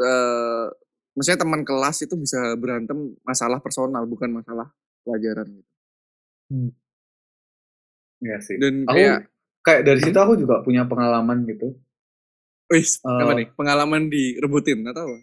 eh 0.00 0.66
maksudnya 1.14 1.40
teman 1.42 1.62
kelas 1.66 2.06
itu 2.06 2.14
bisa 2.16 2.54
berantem 2.56 3.14
masalah 3.26 3.58
personal, 3.58 4.06
bukan 4.06 4.30
masalah 4.30 4.70
pelajaran 5.02 5.50
gitu. 5.50 5.70
Iya 8.20 8.36
sih. 8.44 8.56
Dan 8.60 8.84
Aku 8.84 8.96
kayak 8.96 9.18
kayak 9.64 9.82
dari 9.86 10.00
situ 10.00 10.18
aku 10.20 10.36
juga 10.36 10.60
punya 10.60 10.84
pengalaman 10.84 11.48
gitu. 11.48 11.72
Wis, 12.70 13.02
Eh, 13.02 13.22
apa 13.22 13.32
nih? 13.34 13.46
Pengalaman 13.58 14.06
direbutin 14.06 14.86
atau 14.86 15.10
apa? 15.10 15.18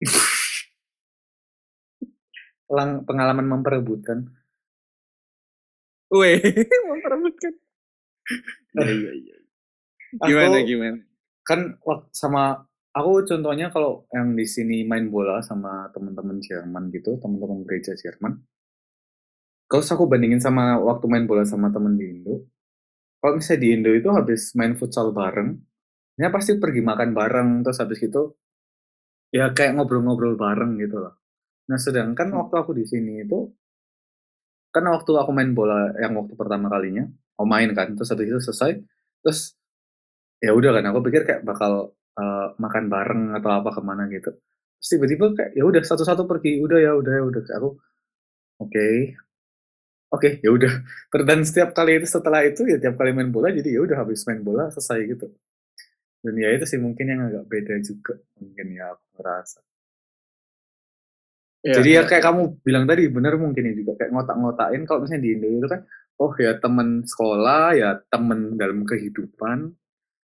Pengalaman 3.08 3.46
memperebutkan. 3.48 4.28
Weh, 6.08 6.40
memperebutkan. 6.88 7.52
Iya, 8.76 8.92
iya, 8.92 9.12
iya. 9.12 9.36
Gimana, 10.24 10.56
Aku 10.60 10.68
gimana? 10.68 10.98
kan 11.44 11.60
sama 12.12 12.67
aku 12.94 13.10
contohnya 13.28 13.68
kalau 13.74 14.04
yang 14.14 14.34
di 14.38 14.46
sini 14.48 14.84
main 14.84 15.08
bola 15.08 15.40
sama 15.44 15.88
teman-teman 15.94 16.38
Jerman 16.40 16.90
gitu, 16.94 17.16
teman-teman 17.20 17.64
gereja 17.66 17.92
Jerman. 17.96 18.38
Terus 19.68 19.88
aku 19.92 20.08
bandingin 20.08 20.40
sama 20.40 20.80
waktu 20.80 21.04
main 21.12 21.28
bola 21.28 21.44
sama 21.44 21.68
temen 21.68 21.94
di 22.00 22.08
Indo. 22.08 22.48
Kalau 23.20 23.36
misalnya 23.36 23.60
di 23.60 23.68
Indo 23.76 23.90
itu 23.92 24.08
habis 24.14 24.56
main 24.56 24.72
futsal 24.78 25.12
bareng, 25.12 25.50
ya 26.16 26.28
pasti 26.32 26.56
pergi 26.56 26.80
makan 26.80 27.10
bareng 27.12 27.48
terus 27.66 27.78
habis 27.82 28.00
itu 28.00 28.22
ya 29.28 29.52
kayak 29.52 29.76
ngobrol-ngobrol 29.76 30.34
bareng 30.40 30.80
gitu 30.80 30.96
loh. 31.04 31.14
Nah, 31.68 31.76
sedangkan 31.76 32.32
Hmm. 32.32 32.38
waktu 32.44 32.54
aku 32.56 32.72
di 32.72 32.84
sini 32.88 33.24
itu 33.24 33.52
kan 34.72 34.84
waktu 34.88 35.12
aku 35.16 35.30
main 35.32 35.52
bola 35.56 35.92
yang 36.00 36.12
waktu 36.16 36.32
pertama 36.36 36.68
kalinya, 36.72 37.04
aku 37.36 37.46
main 37.48 37.70
kan, 37.72 37.92
terus 37.96 38.08
habis 38.12 38.28
itu 38.28 38.40
selesai, 38.40 38.72
terus 39.24 39.56
ya 40.44 40.52
udah 40.54 40.70
kan 40.76 40.84
aku 40.92 41.00
pikir 41.08 41.22
kayak 41.28 41.42
bakal 41.44 41.92
eh, 42.20 42.46
makan 42.64 42.84
bareng 42.92 43.22
atau 43.38 43.50
apa 43.58 43.70
ke 43.76 43.80
mana 43.88 44.02
gitu. 44.14 44.30
Terus 44.78 44.88
tiba-tiba 44.94 45.26
kayak 45.36 45.52
ya 45.58 45.64
udah 45.70 45.82
satu-satu 45.90 46.22
pergi, 46.30 46.50
udah 46.64 46.78
ya 46.86 46.92
udah 47.00 47.12
ya 47.18 47.22
udah 47.30 47.40
Kayak 47.46 47.58
aku 47.62 47.70
oke. 48.64 48.88
Oke, 50.14 50.28
ya 50.44 50.50
udah. 50.56 50.72
Ter- 51.12 51.26
Dan 51.28 51.40
setiap 51.48 51.70
kali 51.76 51.90
itu 52.00 52.06
setelah 52.08 52.40
itu 52.48 52.62
ya 52.70 52.76
tiap 52.82 52.94
kali 53.00 53.10
main 53.16 53.30
bola 53.34 53.48
jadi 53.52 53.68
ya 53.76 53.80
udah 53.86 53.96
habis 54.04 54.20
main 54.28 54.40
bola 54.48 54.64
selesai 54.74 54.98
gitu. 55.12 55.26
Dan 56.24 56.34
ya 56.42 56.48
itu 56.56 56.64
sih 56.70 56.80
mungkin 56.86 57.06
yang 57.12 57.20
agak 57.28 57.44
beda 57.52 57.74
juga 57.88 58.14
mungkin 58.40 58.66
ya 58.78 58.84
aku 58.94 59.04
ngerasa. 59.18 59.60
Ya, 61.62 61.74
Jadi 61.76 61.88
ya 61.96 62.02
ya. 62.02 62.08
kayak 62.08 62.24
kamu 62.24 62.42
bilang 62.66 62.84
tadi 62.88 63.02
bener 63.12 63.34
mungkin 63.36 63.62
ya 63.68 63.72
juga 63.76 63.92
kayak 64.00 64.10
ngotak-ngotakin 64.14 64.82
kalau 64.88 64.98
misalnya 65.04 65.22
di 65.26 65.30
Indo 65.36 65.46
itu 65.52 65.68
kan 65.68 65.80
oh 66.22 66.32
ya 66.44 66.52
temen 66.62 66.88
sekolah 67.04 67.64
ya 67.76 67.88
temen 68.12 68.38
dalam 68.60 68.78
kehidupan 68.88 69.58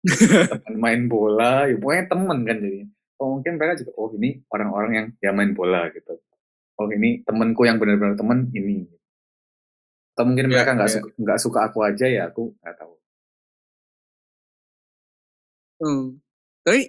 temen 0.06 0.76
main 0.78 1.02
bola 1.10 1.66
ya 1.70 1.76
pokoknya 1.82 2.06
temen 2.12 2.38
kan 2.46 2.58
jadinya. 2.62 2.88
Oh 3.18 3.28
mungkin 3.38 3.54
mereka 3.58 3.74
juga 3.82 3.92
oh 3.98 4.10
ini 4.14 4.30
orang-orang 4.54 4.92
yang 4.94 5.08
ya 5.24 5.32
main 5.34 5.52
bola 5.58 5.90
gitu. 5.94 6.14
Oh 6.78 6.88
ini 6.94 7.26
temenku 7.26 7.66
yang 7.66 7.82
benar-benar 7.82 8.14
temen 8.14 8.50
ini. 8.54 8.86
Atau 10.14 10.26
mungkin 10.30 10.50
Ya, 10.50 10.62
mereka 10.62 10.78
nggak 10.78 10.90
ya. 10.90 10.94
suka 11.02 11.08
nggak 11.18 11.40
suka 11.42 11.60
aku 11.70 11.80
aja 11.86 12.06
ya 12.06 12.24
aku 12.30 12.54
nggak 12.62 12.76
tahu. 12.78 12.94
Hmm. 15.82 16.06
Tapi 16.66 16.82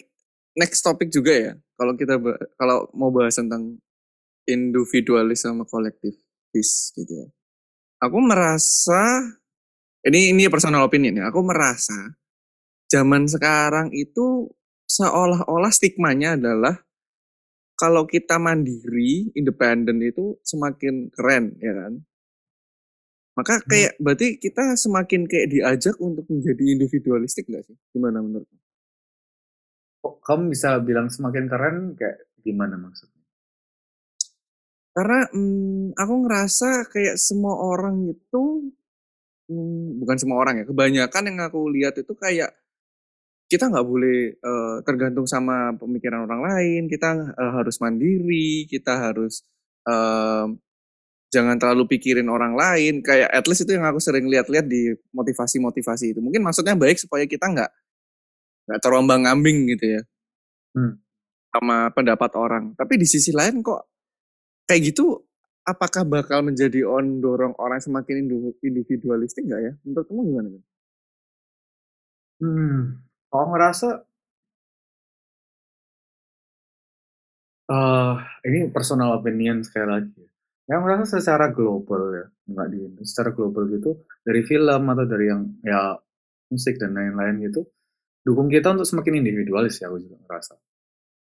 next 0.57 0.81
topik 0.85 1.09
juga 1.13 1.33
ya. 1.33 1.53
Kalau 1.79 1.93
kita 1.97 2.19
kalau 2.59 2.89
mau 2.97 3.13
bahas 3.13 3.37
tentang 3.37 3.79
individualis 4.49 5.45
sama 5.45 5.65
kolektivis 5.69 6.93
gitu 6.97 7.13
ya. 7.25 7.29
Aku 8.05 8.19
merasa 8.23 9.25
ini 10.07 10.33
ini 10.33 10.49
personal 10.49 10.85
opinion 10.89 11.21
ya. 11.21 11.25
Aku 11.31 11.45
merasa 11.45 12.17
zaman 12.89 13.29
sekarang 13.29 13.93
itu 13.93 14.49
seolah-olah 14.89 15.71
stigmanya 15.71 16.35
adalah 16.35 16.81
kalau 17.79 18.11
kita 18.11 18.43
mandiri, 18.43 19.31
independen 19.39 20.03
itu 20.03 20.35
semakin 20.43 21.15
keren, 21.15 21.55
ya 21.63 21.71
kan? 21.71 21.95
Maka 23.39 23.63
kayak 23.63 23.95
hmm. 23.95 24.03
berarti 24.03 24.29
kita 24.43 24.75
semakin 24.75 25.31
kayak 25.31 25.55
diajak 25.55 25.95
untuk 26.03 26.27
menjadi 26.27 26.75
individualistik 26.75 27.47
nggak 27.47 27.71
sih? 27.71 27.77
Gimana 27.95 28.19
menurut 28.19 28.51
Kok 30.03 30.19
kamu 30.27 30.51
bisa 30.51 30.83
bilang 30.83 31.07
semakin 31.07 31.47
keren 31.47 31.95
kayak 31.95 32.35
gimana 32.43 32.75
maksudnya? 32.75 33.23
Karena 34.91 35.23
hmm, 35.31 35.95
aku 35.95 36.15
ngerasa 36.27 36.91
kayak 36.91 37.15
semua 37.15 37.55
orang 37.63 38.11
itu 38.11 38.75
hmm, 39.47 40.03
bukan 40.03 40.19
semua 40.19 40.43
orang 40.43 40.59
ya, 40.59 40.65
kebanyakan 40.67 41.23
yang 41.31 41.39
aku 41.47 41.71
lihat 41.71 41.95
itu 41.95 42.11
kayak 42.19 42.58
kita 43.49 43.73
nggak 43.73 43.87
boleh 43.89 44.37
uh, 44.45 44.77
tergantung 44.85 45.25
sama 45.25 45.73
pemikiran 45.81 46.29
orang 46.29 46.45
lain, 46.45 46.83
kita 46.85 47.33
uh, 47.33 47.53
harus 47.57 47.81
mandiri, 47.81 48.69
kita 48.69 48.93
harus 49.09 49.41
uh, 49.89 50.53
jangan 51.33 51.57
terlalu 51.57 51.89
pikirin 51.97 52.29
orang 52.29 52.53
lain. 52.53 53.01
Kayak 53.01 53.33
at 53.33 53.49
least 53.49 53.65
itu 53.65 53.73
yang 53.73 53.89
aku 53.89 54.05
sering 54.05 54.29
lihat-lihat 54.29 54.69
di 54.69 54.93
motivasi-motivasi 55.17 56.13
itu. 56.13 56.21
Mungkin 56.21 56.45
maksudnya 56.45 56.77
baik 56.77 57.01
supaya 57.01 57.25
kita 57.25 57.49
nggak 57.49 57.73
nggak 58.69 58.81
terombang 58.85 59.25
ambing 59.25 59.65
gitu 59.73 59.97
ya, 59.97 60.03
hmm. 60.77 61.01
sama 61.57 61.89
pendapat 61.97 62.37
orang. 62.37 62.77
Tapi 62.77 63.01
di 63.01 63.09
sisi 63.09 63.33
lain 63.33 63.65
kok 63.65 63.89
kayak 64.69 64.93
gitu, 64.93 65.25
apakah 65.65 66.05
bakal 66.05 66.45
menjadi 66.45 66.85
on 66.85 67.25
dorong 67.25 67.57
orang 67.57 67.81
semakin 67.81 68.29
individualistik 68.61 69.49
nggak 69.49 69.63
ya? 69.65 69.73
Menurut 69.89 70.05
kamu 70.05 70.21
gimana? 70.29 70.49
Hmm, 72.39 73.08
Aku 73.29 73.45
ngerasa 73.53 73.89
uh, 77.69 78.15
ini 78.49 78.73
personal 78.73 79.21
opinion 79.21 79.61
sekali 79.61 79.87
lagi 79.89 80.13
ya. 80.17 80.31
Yang 80.69 80.81
ngerasa 80.85 81.05
secara 81.21 81.47
global 81.53 82.03
ya, 82.13 82.27
nggak 82.49 82.69
di 82.73 82.79
secara 83.05 83.33
global 83.33 83.69
gitu, 83.73 84.05
dari 84.21 84.45
film 84.45 84.83
atau 84.93 85.05
dari 85.09 85.25
yang 85.33 85.49
ya 85.65 85.97
musik 86.53 86.77
dan 86.77 86.93
lain-lain 86.93 87.41
gitu, 87.49 87.65
dukung 88.25 88.53
kita 88.53 88.77
untuk 88.77 88.85
semakin 88.85 89.21
individualis 89.25 89.81
ya 89.81 89.89
aku 89.89 90.01
juga 90.01 90.21
ngerasa. 90.29 90.61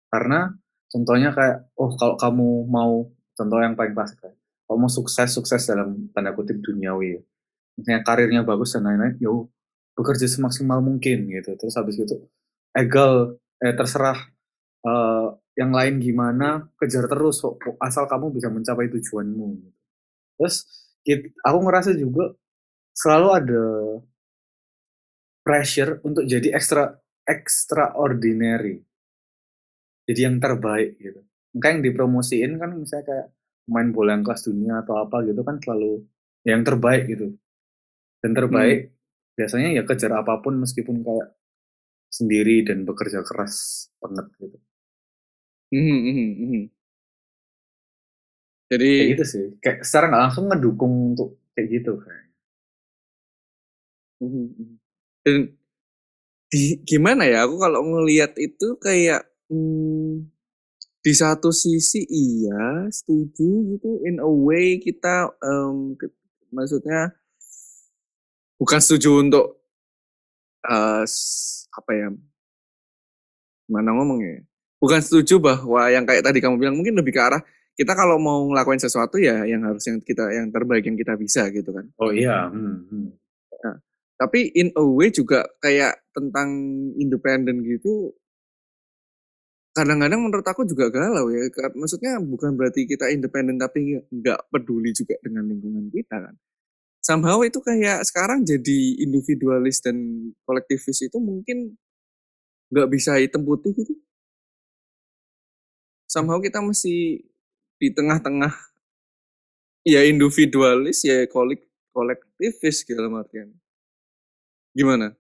Karena 0.07 0.51
contohnya 0.87 1.35
kayak, 1.35 1.67
oh 1.75 1.91
kalau 1.99 2.15
kamu 2.15 2.47
mau, 2.71 3.11
contoh 3.35 3.59
yang 3.59 3.75
paling 3.75 3.91
klasik 3.91 4.23
kayak, 4.23 4.39
kamu 4.71 4.87
sukses-sukses 4.87 5.67
dalam 5.67 6.07
tanda 6.15 6.31
kutip 6.31 6.59
duniawi 6.63 7.19
ya, 7.19 7.21
misalnya 7.75 8.01
karirnya 8.07 8.41
bagus 8.47 8.75
dan 8.75 8.87
lain-lain, 8.87 9.19
yo 9.19 9.51
bekerja 9.95 10.27
semaksimal 10.27 10.83
mungkin 10.83 11.31
gitu. 11.31 11.55
Terus 11.55 11.75
habis 11.79 11.95
itu 11.97 12.19
egal 12.75 13.39
eh 13.63 13.73
terserah 13.73 14.19
uh, 14.83 15.31
yang 15.55 15.71
lain 15.71 16.03
gimana 16.03 16.67
kejar 16.75 17.07
terus 17.07 17.39
asal 17.79 18.03
kamu 18.11 18.35
bisa 18.35 18.51
mencapai 18.51 18.91
tujuanmu 18.91 19.47
gitu. 19.63 19.71
terus 20.35 20.55
aku 21.47 21.57
ngerasa 21.63 21.95
juga 21.95 22.35
selalu 22.91 23.27
ada 23.31 23.63
pressure 25.47 26.03
untuk 26.03 26.27
jadi 26.27 26.51
extra 26.51 26.91
extraordinary. 27.23 28.83
Jadi 30.05 30.19
yang 30.21 30.37
terbaik 30.43 30.99
gitu. 30.99 31.23
Mungkin 31.55 31.79
yang 31.79 31.83
dipromosiin 31.87 32.51
kan 32.59 32.75
misalnya 32.75 33.05
kayak 33.07 33.27
main 33.71 33.89
bola 33.95 34.13
yang 34.13 34.27
kelas 34.27 34.43
dunia 34.43 34.83
atau 34.83 34.99
apa 34.99 35.23
gitu 35.23 35.41
kan 35.41 35.55
selalu 35.63 36.03
yang 36.43 36.61
terbaik 36.67 37.07
gitu. 37.07 37.31
Dan 38.19 38.35
terbaik 38.35 38.91
hmm 38.91 38.94
biasanya 39.36 39.70
ya 39.75 39.84
kejar 39.84 40.12
apa 40.15 40.39
pun 40.39 40.63
meskipun 40.63 41.04
kayak 41.04 41.36
sendiri 42.08 42.63
dan 42.63 42.88
bekerja 42.88 43.22
keras 43.27 43.88
banget 44.00 44.27
gitu. 44.39 44.58
Mm 45.75 45.84
-hmm, 45.84 46.63
Jadi 48.72 48.92
kayak 48.96 49.12
gitu 49.20 49.25
sih. 49.27 49.46
Kayak 49.60 49.77
secara 49.84 50.06
nggak 50.08 50.24
langsung 50.24 50.46
ngedukung 50.48 50.94
untuk 51.13 51.30
kayak 51.51 51.68
gitu 51.70 51.92
kayak. 52.00 52.26
Mm 54.24 54.30
-hmm. 54.32 54.69
Dan 55.26 55.36
di, 56.48 56.80
gimana 56.88 57.28
ya? 57.28 57.43
Aku 57.43 57.60
kalau 57.60 57.84
ngelihat 57.84 58.39
itu 58.39 58.80
kayak 58.80 59.28
hmm, 59.52 60.32
di 61.06 61.13
satu 61.13 61.54
sisi 61.54 62.02
iya 62.10 62.89
setuju 62.89 63.78
gitu 63.78 64.02
in 64.10 64.17
a 64.17 64.26
way 64.26 64.82
kita 64.82 65.30
um, 65.38 65.93
maksudnya 66.50 67.13
bukan 68.65 68.82
setuju 68.82 69.21
untuk 69.21 69.45
uh, 70.65 71.06
apa 71.69 71.91
ya 71.93 72.10
mana 73.69 73.93
ngomongnya 73.93 74.41
bukan 74.82 75.06
setuju 75.06 75.38
bahwa 75.38 75.86
yang 75.93 76.01
kayak 76.10 76.25
tadi 76.25 76.41
kamu 76.41 76.58
bilang 76.58 76.75
mungkin 76.82 76.97
lebih 76.97 77.13
ke 77.13 77.21
arah 77.21 77.45
kita 77.78 77.93
kalau 77.93 78.17
mau 78.17 78.41
ngelakuin 78.49 78.82
sesuatu 78.82 79.21
ya 79.21 79.45
yang 79.45 79.62
harus 79.62 79.86
yang 79.86 80.01
kita 80.01 80.34
yang 80.34 80.49
terbaik 80.49 80.88
yang 80.88 80.95
kita 80.95 81.13
bisa 81.19 81.51
gitu 81.51 81.75
kan. 81.75 81.86
Oh 81.99 82.10
iya 82.10 82.47
hmm, 82.47 82.88
hmm. 82.88 83.08
Nah, 83.62 83.75
tapi 84.17 84.49
in 84.56 84.73
a 84.73 84.84
way 84.84 85.13
juga 85.13 85.45
kayak 85.60 86.10
tentang 86.15 86.49
independen 86.97 87.62
gitu 87.67 88.15
kadang-kadang 89.75 90.23
menurut 90.23 90.47
aku 90.47 90.63
juga 90.63 90.88
galau 90.88 91.28
ya 91.36 91.51
maksudnya 91.75 92.15
bukan 92.23 92.56
berarti 92.56 92.88
kita 92.88 93.12
independen 93.12 93.60
tapi 93.60 93.99
nggak 94.08 94.47
peduli 94.47 94.95
juga 94.95 95.19
dengan 95.19 95.51
lingkungan 95.51 95.91
kita 95.91 96.15
kan 96.15 96.36
somehow 97.06 97.38
itu 97.46 97.62
kayak 97.62 98.02
sekarang 98.02 98.41
jadi 98.41 99.06
individualis 99.06 99.78
dan 99.86 99.94
kolektivis 100.41 101.06
itu 101.06 101.22
mungkin 101.22 101.78
nggak 102.74 102.89
bisa 102.89 103.22
hitam 103.22 103.46
putih 103.46 103.78
gitu. 103.78 103.94
Somehow 106.10 106.41
kita 106.41 106.65
masih 106.65 107.22
di 107.78 107.94
tengah-tengah 107.94 108.50
ya 109.86 110.02
individualis 110.02 111.06
ya 111.06 111.30
kolek 111.30 111.70
kolektivis 111.94 112.82
segala 112.82 113.22
artian. 113.22 113.54
Gimana? 114.74 115.13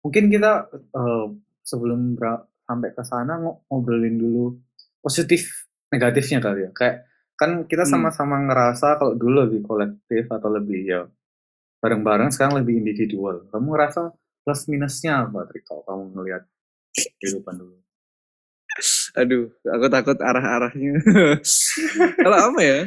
Mungkin 0.00 0.32
kita 0.32 0.72
uh, 0.72 1.28
sebelum 1.60 2.16
sampai 2.64 2.90
ke 2.96 3.02
sana 3.04 3.36
ngobrolin 3.68 4.16
dulu 4.16 4.56
positif 5.04 5.68
negatifnya 5.92 6.40
kali 6.40 6.64
ya. 6.64 6.70
Kayak 6.72 7.07
kan 7.38 7.64
kita 7.70 7.86
hmm. 7.86 7.92
sama-sama 7.94 8.36
hmm. 8.36 8.44
ngerasa 8.50 8.98
kalau 8.98 9.14
dulu 9.14 9.46
lebih 9.46 9.62
kolektif 9.62 10.26
atau 10.26 10.50
lebih 10.50 10.80
ya 10.82 11.00
bareng-bareng 11.78 12.34
sekarang 12.34 12.58
lebih 12.58 12.82
individual 12.82 13.46
kamu 13.54 13.78
ngerasa 13.78 14.10
plus 14.42 14.66
minusnya 14.66 15.22
apa 15.22 15.46
Trik 15.46 15.62
kalau 15.62 15.86
kamu 15.86 16.02
ngelihat 16.18 16.42
kehidupan 17.22 17.54
dulu 17.62 17.78
aduh 19.14 19.46
aku 19.64 19.86
takut 19.86 20.18
arah-arahnya 20.18 20.98
kalau 22.26 22.38
apa 22.50 22.60
ya 22.60 22.80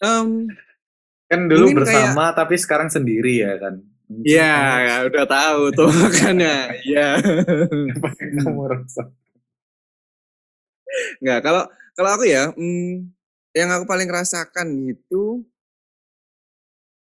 um, 0.06 0.46
kan 1.26 1.40
dulu 1.50 1.82
bersama 1.82 2.30
kayak... 2.30 2.38
tapi 2.38 2.54
sekarang 2.54 2.88
sendiri 2.88 3.42
ya 3.42 3.58
kan 3.58 3.82
Iya, 4.04 4.52
ya, 4.84 4.94
udah 5.08 5.24
tahu 5.24 5.72
tuh 5.72 5.88
makanya. 6.04 6.76
Iya. 6.84 7.16
kamu 8.44 8.62
rasa? 8.68 9.08
Nggak, 11.22 11.38
kalau 11.44 11.62
kalau 11.94 12.10
aku 12.18 12.24
ya, 12.26 12.50
hmm, 12.54 13.10
yang 13.54 13.70
aku 13.70 13.84
paling 13.86 14.10
rasakan 14.10 14.68
itu 14.90 15.46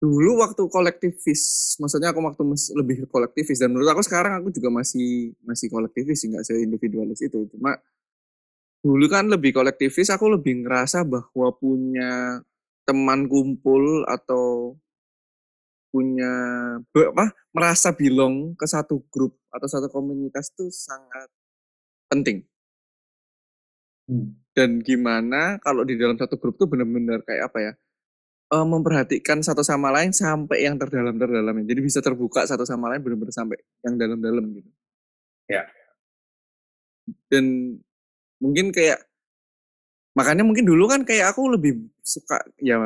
dulu 0.02 0.44
waktu 0.44 0.62
kolektivis, 0.68 1.74
maksudnya 1.80 2.12
aku 2.12 2.20
waktu 2.20 2.42
lebih 2.76 3.08
kolektivis 3.08 3.56
dan 3.56 3.72
menurut 3.72 3.88
aku 3.88 4.02
sekarang 4.04 4.42
aku 4.42 4.52
juga 4.52 4.68
masih 4.68 5.32
masih 5.46 5.72
kolektivis 5.72 6.20
sih, 6.20 6.28
nggak 6.28 6.44
se-individualis 6.44 7.24
itu. 7.24 7.48
Cuma 7.48 7.78
dulu 8.84 9.06
kan 9.08 9.24
lebih 9.32 9.56
kolektivis, 9.56 10.12
aku 10.12 10.28
lebih 10.36 10.66
ngerasa 10.66 11.08
bahwa 11.08 11.48
punya 11.56 12.42
teman 12.84 13.24
kumpul 13.32 14.04
atau 14.04 14.76
punya 15.88 16.34
apa 16.82 17.30
merasa 17.54 17.94
belong 17.94 18.58
ke 18.58 18.66
satu 18.66 19.06
grup 19.08 19.38
atau 19.54 19.70
satu 19.70 19.86
komunitas 19.88 20.50
itu 20.52 20.66
sangat 20.68 21.30
penting. 22.10 22.42
Hmm. 24.04 24.36
Dan 24.54 24.84
gimana 24.84 25.58
kalau 25.58 25.82
di 25.82 25.98
dalam 25.98 26.14
satu 26.14 26.38
grup 26.38 26.54
tuh 26.60 26.70
benar-benar 26.70 27.26
kayak 27.26 27.50
apa 27.50 27.58
ya, 27.58 27.72
uh, 28.54 28.66
memperhatikan 28.66 29.42
satu 29.42 29.66
sama 29.66 29.90
lain 29.90 30.14
sampai 30.14 30.68
yang 30.68 30.78
terdalam-terdalamnya. 30.78 31.66
Jadi 31.66 31.80
bisa 31.82 31.98
terbuka 31.98 32.46
satu 32.46 32.62
sama 32.62 32.92
lain 32.92 33.02
benar-benar 33.02 33.34
sampai 33.34 33.58
yang 33.82 33.98
dalam-dalam 33.98 34.44
gitu. 34.54 34.70
Ya. 35.50 35.66
Dan 37.28 37.76
mungkin 38.38 38.70
kayak 38.70 39.02
makanya 40.14 40.46
mungkin 40.46 40.64
dulu 40.64 40.86
kan 40.86 41.02
kayak 41.02 41.34
aku 41.34 41.50
lebih 41.50 41.90
suka 42.04 42.38
ya 42.62 42.78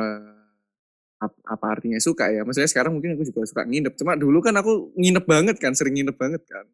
apa 1.27 1.65
artinya 1.67 1.99
suka 1.99 2.31
ya? 2.31 2.47
Maksudnya 2.47 2.71
sekarang 2.71 2.95
mungkin 2.95 3.19
aku 3.19 3.27
juga 3.27 3.43
suka 3.45 3.67
nginep. 3.67 3.93
Cuma 3.99 4.15
dulu 4.15 4.39
kan 4.39 4.55
aku 4.55 4.95
nginep 4.95 5.25
banget 5.27 5.55
kan, 5.59 5.75
sering 5.75 5.99
nginep 5.99 6.15
banget 6.15 6.43
kan. 6.47 6.65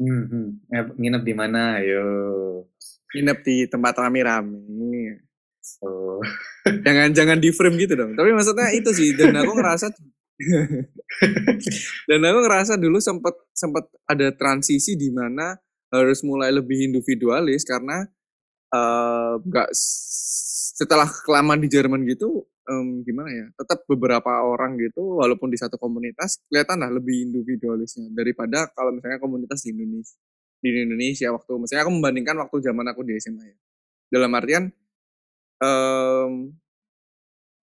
Hmm, 0.00 0.24
hmm. 0.26 0.48
nginep 0.98 1.22
di 1.22 1.34
mana? 1.36 1.78
Ayo 1.78 2.04
nginep 3.14 3.38
di 3.46 3.56
tempat 3.72 3.94
rame-rame. 4.02 5.22
Jangan 6.86 7.08
jangan 7.14 7.38
di 7.42 7.50
frame 7.54 7.76
gitu 7.82 7.94
dong. 7.98 8.12
Tapi 8.18 8.30
maksudnya 8.34 8.68
itu 8.74 8.90
sih 8.94 9.14
dan 9.18 9.34
aku 9.38 9.50
ngerasa 9.58 9.86
dan 12.08 12.20
aku 12.22 12.38
ngerasa 12.46 12.74
dulu 12.80 12.98
sempat 12.98 13.34
sempat 13.54 13.84
ada 14.08 14.30
transisi 14.34 14.94
di 14.98 15.10
mana 15.14 15.54
harus 15.92 16.24
mulai 16.24 16.50
lebih 16.54 16.88
individualis 16.90 17.62
karena 17.68 18.02
eh, 18.74 19.34
nggak 19.38 19.68
s- 19.74 20.74
setelah 20.78 21.06
kelamaan 21.26 21.60
di 21.62 21.68
Jerman 21.70 22.02
gitu 22.08 22.48
em, 22.66 23.04
gimana 23.06 23.30
ya 23.30 23.46
tetap 23.60 23.84
beberapa 23.86 24.42
orang 24.42 24.78
gitu 24.80 25.20
walaupun 25.20 25.52
di 25.52 25.58
satu 25.60 25.76
komunitas 25.78 26.40
kelihatan 26.48 26.80
lah 26.82 26.90
lebih 26.90 27.28
individualisnya 27.30 28.08
daripada 28.16 28.66
kalau 28.72 28.94
misalnya 28.96 29.20
komunitas 29.22 29.62
di 29.62 29.76
Indonesia 29.76 30.16
di 30.62 30.68
Indonesia 30.70 31.34
waktu 31.34 31.52
misalnya 31.58 31.82
aku 31.82 31.92
membandingkan 31.98 32.38
waktu 32.38 32.56
zaman 32.62 32.86
aku 32.86 33.02
di 33.02 33.18
SMA 33.18 33.50
ya. 33.50 33.56
Dalam 34.14 34.30
artian 34.38 34.70
em, 35.58 36.32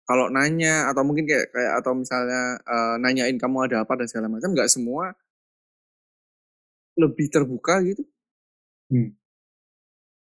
kalau 0.06 0.32
nanya 0.32 0.88
atau 0.88 1.04
mungkin 1.04 1.28
kayak 1.28 1.52
kayak 1.52 1.74
atau 1.84 1.92
misalnya 1.98 2.62
eh, 2.64 2.96
nanyain 3.04 3.36
kamu 3.36 3.68
ada 3.68 3.84
apa 3.84 4.00
dan 4.00 4.08
segala 4.08 4.32
macam 4.32 4.56
nggak 4.56 4.72
semua 4.72 5.12
lebih 6.96 7.28
terbuka 7.28 7.84
gitu. 7.84 8.04
Hmm. 8.86 9.18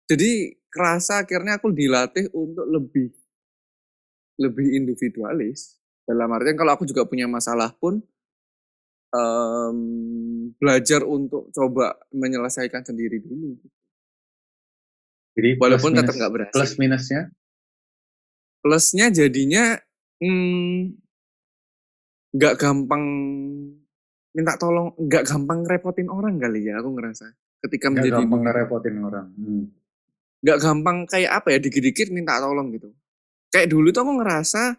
jadi 0.05 0.61
kerasa 0.69 1.25
akhirnya 1.25 1.57
aku 1.57 1.73
dilatih 1.73 2.29
untuk 2.37 2.69
lebih 2.69 3.09
lebih 4.37 4.77
individualis. 4.77 5.81
Dalam 6.05 6.29
artian 6.37 6.59
kalau 6.59 6.77
aku 6.77 6.85
juga 6.85 7.09
punya 7.09 7.25
masalah 7.25 7.73
pun 7.73 8.05
em, 9.13 9.79
belajar 10.57 11.05
untuk 11.05 11.53
coba 11.53 12.01
menyelesaikan 12.13 12.83
sendiri 12.83 13.21
dulu. 13.21 13.61
Jadi 15.33 15.57
walaupun 15.57 15.97
tetap 15.97 16.15
nggak 16.17 16.33
berhasil. 16.33 16.57
Plus 16.57 16.73
minusnya? 16.77 17.33
Plusnya 18.63 19.07
jadinya 19.09 19.77
hmm, 20.21 20.93
nggak 22.33 22.55
gampang 22.57 23.05
minta 24.33 24.57
tolong 24.57 24.97
nggak 24.97 25.25
gampang 25.29 25.61
repotin 25.69 26.09
orang 26.09 26.41
kali 26.41 26.69
ya 26.69 26.81
aku 26.81 26.97
ngerasa. 26.97 27.27
Ketika 27.65 27.93
nggak 27.93 27.97
menjadi 28.01 28.23
gampang 28.25 28.43
ngerepotin 28.45 28.97
orang. 29.01 29.29
Hmm. 29.37 29.65
gampang 30.43 31.07
kayak 31.07 31.39
apa 31.39 31.55
ya 31.55 31.59
dikit-dikit 31.63 32.11
minta 32.11 32.43
tolong 32.43 32.75
gitu. 32.75 32.91
Kayak 33.53 33.71
dulu 33.71 33.95
tuh 33.95 34.03
aku 34.03 34.13
ngerasa 34.19 34.75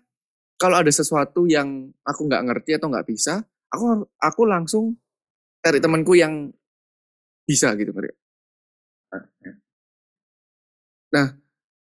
kalau 0.60 0.76
ada 0.84 0.92
sesuatu 0.92 1.48
yang 1.48 1.88
aku 2.04 2.28
nggak 2.28 2.44
ngerti 2.52 2.72
atau 2.76 2.92
nggak 2.92 3.08
bisa 3.08 3.48
aku 3.74 4.06
aku 4.22 4.42
langsung 4.46 4.94
cari 5.60 5.82
temanku 5.82 6.14
yang 6.14 6.54
bisa 7.44 7.74
gitu 7.76 7.92
ngerti 7.92 8.14
nah 11.14 11.28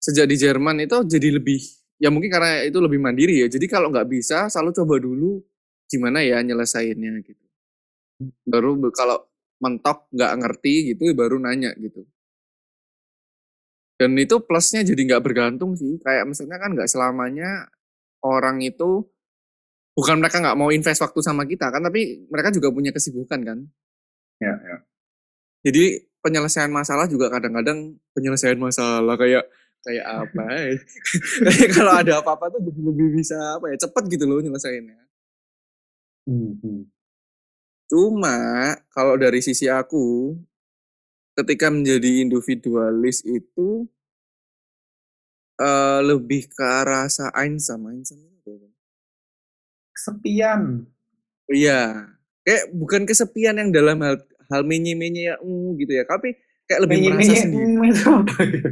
sejak 0.01 0.27
di 0.29 0.37
Jerman 0.37 0.85
itu 0.85 0.97
jadi 1.05 1.37
lebih 1.37 1.61
ya 1.97 2.13
mungkin 2.13 2.29
karena 2.29 2.65
itu 2.65 2.79
lebih 2.81 3.01
mandiri 3.01 3.45
ya. 3.45 3.49
Jadi 3.49 3.67
kalau 3.69 3.89
nggak 3.93 4.09
bisa 4.09 4.49
selalu 4.53 4.71
coba 4.77 4.95
dulu 5.01 5.31
gimana 5.89 6.21
ya 6.23 6.41
nyelesainnya 6.45 7.25
gitu. 7.25 7.45
Baru 8.49 8.77
kalau 8.93 9.29
mentok 9.61 10.09
nggak 10.13 10.33
ngerti 10.41 10.75
gitu 10.95 11.13
baru 11.17 11.41
nanya 11.41 11.73
gitu. 11.81 12.05
Dan 13.97 14.13
itu 14.21 14.45
plusnya 14.45 14.85
jadi 14.85 15.01
nggak 15.09 15.25
bergantung 15.25 15.73
sih. 15.73 15.97
Kayak 16.05 16.29
misalnya 16.29 16.61
kan 16.61 16.71
nggak 16.77 16.91
selamanya 16.91 17.73
orang 18.21 18.61
itu 18.61 19.09
bukan 19.97 20.21
mereka 20.21 20.39
nggak 20.45 20.59
mau 20.61 20.69
invest 20.71 21.01
waktu 21.01 21.21
sama 21.25 21.49
kita 21.49 21.73
kan 21.73 21.81
tapi 21.81 22.29
mereka 22.29 22.53
juga 22.53 22.69
punya 22.71 22.93
kesibukan 22.93 23.41
kan 23.43 23.59
Ya, 24.37 24.53
ya. 24.53 24.77
jadi 25.65 26.05
penyelesaian 26.21 26.69
masalah 26.69 27.09
juga 27.09 27.33
kadang-kadang 27.33 27.97
penyelesaian 28.13 28.61
masalah 28.61 29.17
kayak 29.17 29.49
kayak 29.81 30.05
apa 30.05 30.45
ya. 30.61 30.77
Kalau 31.73 31.93
ada 31.97 32.21
apa-apa 32.21 32.53
tuh 32.53 32.61
jadi 32.61 32.81
lebih 32.85 33.17
bisa 33.17 33.57
apa 33.57 33.73
ya 33.73 33.81
cepet 33.81 34.05
gitu 34.13 34.29
loh 34.29 34.45
nyelesainnya 34.45 35.07
Hmm, 36.27 36.59
hmm. 36.59 36.91
Cuma 37.87 38.37
kalau 38.91 39.15
dari 39.15 39.39
sisi 39.39 39.71
aku, 39.71 40.35
ketika 41.39 41.71
menjadi 41.71 42.27
individualis 42.27 43.23
itu 43.23 43.87
eh, 45.63 46.01
lebih 46.03 46.51
ke 46.51 46.65
arah 46.67 47.07
apa 47.07 48.19
ya? 48.19 48.36
Kesepian. 49.97 50.85
Iya, 51.49 52.13
kayak 52.45 52.65
bukan 52.77 53.03
kesepian 53.09 53.57
yang 53.57 53.71
dalam 53.73 53.97
hal 54.05 54.21
hal 54.53 54.63
menye-menye 54.63 55.33
ya 55.33 55.37
uh, 55.41 55.69
gitu 55.79 55.93
ya, 55.95 56.05
tapi 56.05 56.37
kayak 56.69 56.81
lebih 56.85 56.97
merasa 57.09 57.17
Menye-menye, 57.17 57.39
sendiri. 57.41 57.89
itu 57.89 58.05
apa 58.13 58.37
ya? 58.53 58.69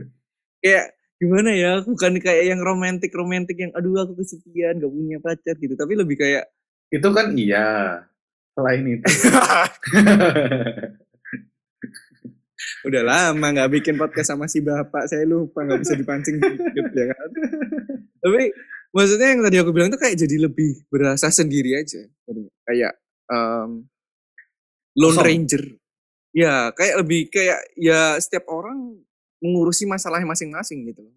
Kayak 0.60 0.87
gimana 1.16 1.50
ya, 1.54 1.72
bukan 1.80 2.12
kayak 2.20 2.44
yang 2.50 2.60
romantik-romantik 2.60 3.56
yang 3.56 3.72
aduh 3.72 4.04
aku 4.04 4.20
kesepian, 4.20 4.76
gak 4.82 4.92
punya 4.92 5.18
pacar 5.22 5.54
gitu, 5.56 5.74
tapi 5.74 5.92
lebih 5.96 6.16
kayak 6.20 6.44
Itu 6.92 7.08
kan 7.10 7.32
iya. 7.34 8.04
Selain 8.54 8.87
itu. 8.87 9.02
udah 12.84 13.02
lama 13.02 13.46
nggak 13.50 13.70
bikin 13.80 13.96
podcast 13.96 14.30
sama 14.32 14.44
si 14.46 14.60
bapak, 14.60 15.08
saya 15.08 15.24
lupa 15.24 15.64
nggak 15.64 15.80
bisa 15.80 15.94
dipancing 15.96 16.37
dikit 16.38 16.87
ya 16.92 17.04
kan. 17.12 17.28
tapi 18.22 18.42
maksudnya 18.94 19.28
yang 19.35 19.42
tadi 19.42 19.57
aku 19.59 19.70
bilang 19.74 19.90
tuh 19.90 19.98
kayak 19.98 20.16
jadi 20.16 20.46
lebih 20.46 20.87
berasa 20.87 21.26
sendiri 21.28 21.74
aja 21.76 22.07
kayak 22.64 22.94
um, 23.28 23.83
lone 24.94 25.18
Kosong. 25.18 25.26
ranger 25.26 25.62
ya 26.30 26.70
kayak 26.72 27.02
lebih 27.02 27.26
kayak 27.30 27.59
ya 27.74 28.14
setiap 28.22 28.46
orang 28.50 28.98
mengurusi 29.42 29.85
masalahnya 29.85 30.30
masing-masing 30.30 30.87
gitu 30.88 31.02
loh 31.02 31.12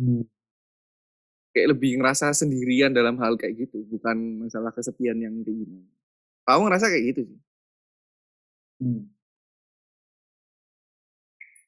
Hmm. 0.00 0.24
kayak 1.52 1.76
lebih 1.76 2.00
ngerasa 2.00 2.32
sendirian 2.32 2.88
dalam 2.88 3.20
hal 3.20 3.36
kayak 3.36 3.68
gitu 3.68 3.84
bukan 3.84 4.16
masalah 4.40 4.72
kesepian 4.72 5.20
yang 5.20 5.44
kayak 5.44 5.60
gimana 5.60 5.84
aku 6.48 6.60
ngerasa 6.64 6.88
kayak 6.88 7.04
gitu 7.12 7.22
sih 7.28 7.40
Hmm. 8.80 9.12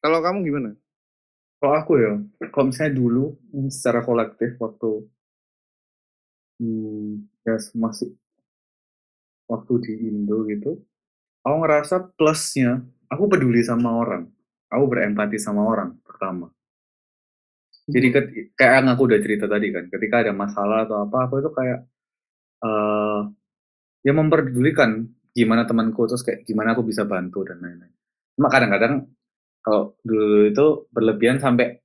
kalau 0.01 0.25
kamu 0.25 0.49
gimana 0.49 0.71
Kalau 1.63 1.75
aku 1.81 1.93
ya, 2.05 2.13
kalau 2.53 2.67
misalnya 2.69 2.95
dulu 3.01 3.25
hmm, 3.55 3.69
secara 3.77 4.01
kolektif 4.09 4.51
waktu 4.65 4.89
hmm, 6.59 7.29
ya 7.45 7.57
masih 7.83 8.09
waktu 9.51 9.73
di 9.87 9.93
Indo 10.11 10.39
gitu, 10.51 10.71
aku 11.47 11.57
ngerasa 11.63 11.97
plusnya 12.19 12.73
aku 13.13 13.25
peduli 13.33 13.63
sama 13.71 13.91
orang, 14.03 14.25
aku 14.73 14.85
berempati 14.93 15.39
sama 15.41 15.63
orang 15.73 15.91
pertama. 16.07 16.49
Jadi 17.93 18.09
Hmm. 18.09 18.15
ket- 18.15 18.33
kayak 18.59 18.75
yang 18.83 18.89
aku 18.95 19.03
udah 19.11 19.21
cerita 19.25 19.47
tadi 19.51 19.67
kan, 19.75 19.85
ketika 19.91 20.17
ada 20.23 20.33
masalah 20.35 20.87
atau 20.87 20.97
apa, 21.05 21.17
aku 21.27 21.35
itu 21.43 21.51
kayak 21.53 21.79
eh 22.67 23.21
ya 24.07 24.13
memperdulikan 24.15 24.91
gimana 25.37 25.65
temanku 25.69 26.07
terus 26.11 26.23
kayak 26.27 26.45
gimana 26.49 26.75
aku 26.77 26.83
bisa 26.87 27.05
bantu 27.09 27.47
dan 27.49 27.59
lain-lain. 27.65 27.95
Cuma 28.37 28.49
kadang-kadang 28.53 29.07
kalau 29.63 29.95
dulu 30.03 30.51
itu 30.51 30.67
berlebihan 30.91 31.39
sampai 31.39 31.79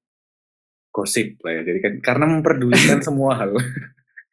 gosip 0.90 1.38
lah 1.46 1.62
ya. 1.62 1.62
Jadi 1.63 1.80
kan 1.80 1.94
karena 2.02 2.26
memperdulikan 2.28 3.00
semua 3.08 3.38
hal. 3.38 3.54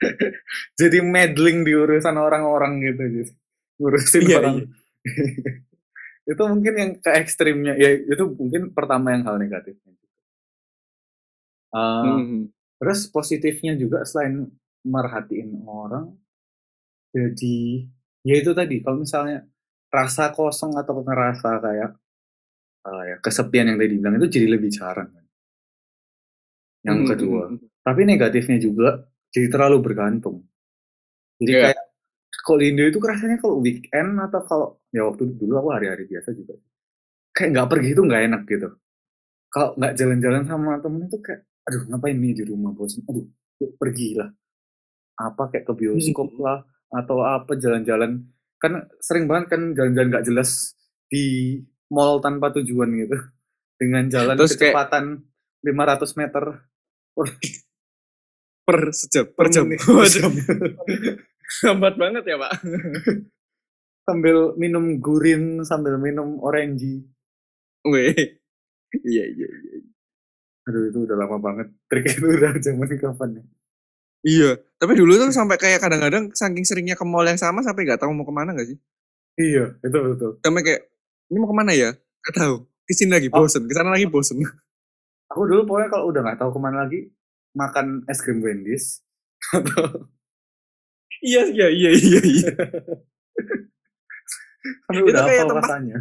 Jadi 0.80 0.98
meddling 1.00 1.62
di 1.62 1.72
urusan 1.76 2.16
orang-orang 2.16 2.80
gitu 2.82 3.02
gitu. 3.22 3.32
Ngurusin 3.80 4.22
Iya, 4.26 4.36
orang. 4.40 4.56
iya. 4.58 5.52
itu 6.32 6.42
mungkin 6.48 6.74
yang 6.80 6.90
ke 7.04 7.10
ekstrimnya 7.20 7.76
ya 7.76 7.92
itu 8.00 8.24
mungkin 8.32 8.72
pertama 8.72 9.12
yang 9.12 9.28
hal 9.28 9.36
negatifnya. 9.36 9.92
Uh, 11.68 12.02
Hmm. 12.04 12.40
Terus 12.80 13.08
positifnya 13.08 13.74
juga 13.76 14.04
selain 14.04 14.46
merhatiin 14.84 15.64
orang, 15.64 16.12
jadi 17.16 17.88
ya 18.20 18.34
itu 18.36 18.52
tadi 18.52 18.84
kalau 18.84 19.00
misalnya 19.00 19.46
rasa 19.88 20.28
kosong 20.34 20.76
atau 20.76 21.00
ngerasa 21.00 21.64
kayak 21.64 21.90
ya, 22.84 23.16
kesepian 23.24 23.66
yang 23.72 23.78
tadi 23.80 23.94
bilang 23.96 24.14
itu 24.20 24.28
jadi 24.28 24.46
lebih 24.56 24.70
jarang. 24.72 25.08
kan. 25.10 25.24
Yang 26.84 26.98
Hmm, 27.00 27.08
kedua, 27.10 27.42
hmm, 27.48 27.56
hmm. 27.56 27.68
tapi 27.84 28.00
negatifnya 28.04 28.58
juga 28.60 28.88
jadi 29.32 29.48
terlalu 29.48 29.76
bergantung. 29.80 30.44
Jadi 31.40 31.52
Iya. 31.52 31.62
kayak 31.72 31.80
kalau 32.44 32.58
di 32.60 32.66
Indo 32.70 32.84
itu 32.84 32.98
rasanya 33.00 33.36
kalau 33.40 33.56
weekend 33.64 34.10
atau 34.20 34.40
kalau 34.44 34.66
ya 34.92 35.02
waktu 35.08 35.32
dulu 35.34 35.54
aku 35.60 35.68
hari-hari 35.74 36.04
biasa 36.06 36.30
juga 36.36 36.54
kayak 37.34 37.48
nggak 37.56 37.68
pergi 37.72 37.88
itu 37.96 38.02
nggak 38.04 38.22
enak 38.30 38.42
gitu. 38.46 38.68
Kalau 39.50 39.68
nggak 39.78 39.92
jalan-jalan 39.98 40.42
sama 40.44 40.72
temen 40.82 41.00
itu 41.08 41.18
kayak 41.24 41.40
aduh 41.64 41.82
ngapain 41.88 42.16
nih 42.20 42.32
di 42.36 42.44
rumah 42.44 42.70
bosan. 42.76 43.02
Aduh 43.08 43.26
yuk 43.62 43.70
pergilah. 43.80 44.28
Apa 45.18 45.42
kayak 45.52 45.64
ke 45.68 45.72
bioskop 45.74 46.30
lah 46.44 46.62
atau 46.92 47.22
apa 47.24 47.56
jalan-jalan 47.58 48.22
kan 48.62 48.72
sering 49.02 49.26
banget 49.30 49.56
kan 49.56 49.62
jalan-jalan 49.76 50.08
nggak 50.12 50.26
jelas 50.28 50.74
di 51.10 51.58
mall 51.90 52.20
tanpa 52.20 52.52
tujuan 52.54 52.88
gitu. 52.94 53.16
Dengan 53.74 54.06
jalan 54.06 54.38
Terus 54.38 54.54
kayak- 54.54 54.72
kecepatan 54.72 55.04
500 55.64 56.20
meter 56.20 56.44
per 58.66 58.80
sejam 58.96 59.24
per 59.28 59.46
jam 59.52 59.68
menit. 59.68 59.84
Waduh, 59.84 60.32
lambat 61.68 61.94
banget 62.00 62.24
ya 62.24 62.36
pak. 62.40 62.52
Sambil 64.04 64.56
minum 64.56 65.00
gurin 65.00 65.64
sambil 65.64 65.96
minum 65.96 66.40
orange. 66.40 67.04
Weh. 67.84 68.16
iya 69.04 69.24
iya 69.26 69.48
iya. 69.48 69.78
Aduh 70.64 70.88
itu 70.88 70.98
udah 71.04 71.16
lama 71.18 71.36
banget. 71.36 71.68
Trik 71.92 72.08
itu 72.08 72.24
udah 72.24 72.56
zaman 72.56 72.88
kapan 72.96 73.30
ya? 73.36 73.44
Iya 74.24 74.50
tapi 74.80 74.96
dulu 74.96 75.16
tuh 75.20 75.28
sampai 75.32 75.60
kayak 75.60 75.84
kadang-kadang 75.84 76.32
saking 76.32 76.64
seringnya 76.64 76.96
ke 76.96 77.04
mall 77.04 77.24
yang 77.28 77.36
sama 77.40 77.60
sampai 77.60 77.84
nggak 77.84 78.00
tahu 78.00 78.12
mau 78.16 78.24
ke 78.24 78.32
mana 78.32 78.56
nggak 78.56 78.72
sih? 78.72 78.78
Iya 79.36 79.76
itu 79.80 79.96
betul. 79.96 80.40
Sampai 80.40 80.62
kayak 80.64 80.82
ini 81.34 81.36
mau 81.36 81.46
ke 81.46 81.56
mana 81.56 81.72
ya 81.72 81.92
nggak 81.92 82.34
tahu 82.36 82.54
ke 82.62 82.92
sini 82.92 83.10
lagi 83.10 83.28
Oh. 83.28 83.40
bosen 83.40 83.64
ke 83.64 83.72
sana 83.72 83.90
lagi 83.90 84.06
bosen 84.06 84.36
Aku 85.26 85.44
dulu 85.44 85.66
pokoknya 85.66 85.88
kalau 85.88 86.04
udah 86.08 86.20
nggak 86.22 86.38
tahu 86.38 86.48
ke 86.48 86.58
mana 86.58 86.76
lagi, 86.80 87.10
makan 87.52 88.00
es 88.06 88.18
krim 88.18 88.38
Wendy's 88.38 89.02
atau 89.50 90.06
Iya 91.24 91.42
iya 91.48 91.66
iya 91.68 91.90
iya 91.90 92.20
iya. 92.22 92.50
sampai 94.84 94.94
Itu 94.94 95.10
udah 95.10 95.22
kayak 95.24 95.44
tempat 95.44 95.66
rasanya. 95.66 95.96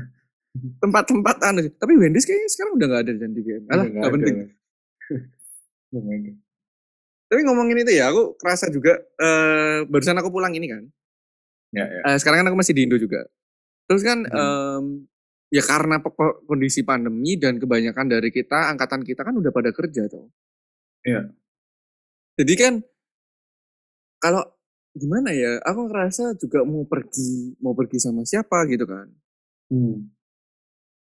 tempat-tempat 0.77 1.35
anu. 1.41 1.59
Tapi 1.73 1.91
Wendy's 1.95 2.23
kayaknya 2.23 2.47
sekarang 2.47 2.71
udah 2.75 2.85
nggak 2.85 3.01
ada 3.01 3.11
dan 3.15 3.29
di 3.31 3.41
GM. 3.41 3.63
Alah, 3.67 3.83
nggak 3.85 4.11
penting. 4.13 4.35
Tapi 7.25 7.39
ngomongin 7.41 7.81
itu 7.81 7.91
ya, 7.91 8.07
aku 8.07 8.35
kerasa 8.37 8.67
juga 8.67 8.99
eh 9.15 9.83
barusan 9.85 10.15
aku 10.15 10.29
pulang 10.29 10.51
ini 10.51 10.67
kan. 10.69 10.83
Ya, 11.71 11.83
ya. 11.83 11.99
Eh, 12.05 12.17
sekarang 12.19 12.43
kan 12.43 12.47
aku 12.51 12.57
masih 12.59 12.73
di 12.73 12.81
Indo 12.85 12.95
juga. 12.95 13.23
Terus 13.87 14.01
kan 14.01 14.21
Hmm. 14.21 14.29
em, 14.29 14.83
ya 15.53 15.61
karena 15.61 16.01
kondisi 16.49 16.81
pandemi 16.81 17.37
dan 17.37 17.61
kebanyakan 17.61 18.09
dari 18.09 18.33
kita 18.33 18.73
angkatan 18.73 19.05
kita 19.05 19.21
kan 19.21 19.37
udah 19.37 19.53
pada 19.53 19.69
kerja 19.69 20.09
tuh. 20.09 20.33
Iya. 21.05 21.29
Jadi 22.41 22.53
kan 22.57 22.73
kalau 24.17 24.41
gimana 24.97 25.29
ya, 25.29 25.61
aku 25.61 25.93
ngerasa 25.93 26.33
juga 26.41 26.65
mau 26.65 26.81
pergi 26.89 27.53
mau 27.61 27.77
pergi 27.77 28.01
sama 28.01 28.25
siapa 28.25 28.65
gitu 28.65 28.89
kan. 28.89 29.05
Hmm. 29.69 30.09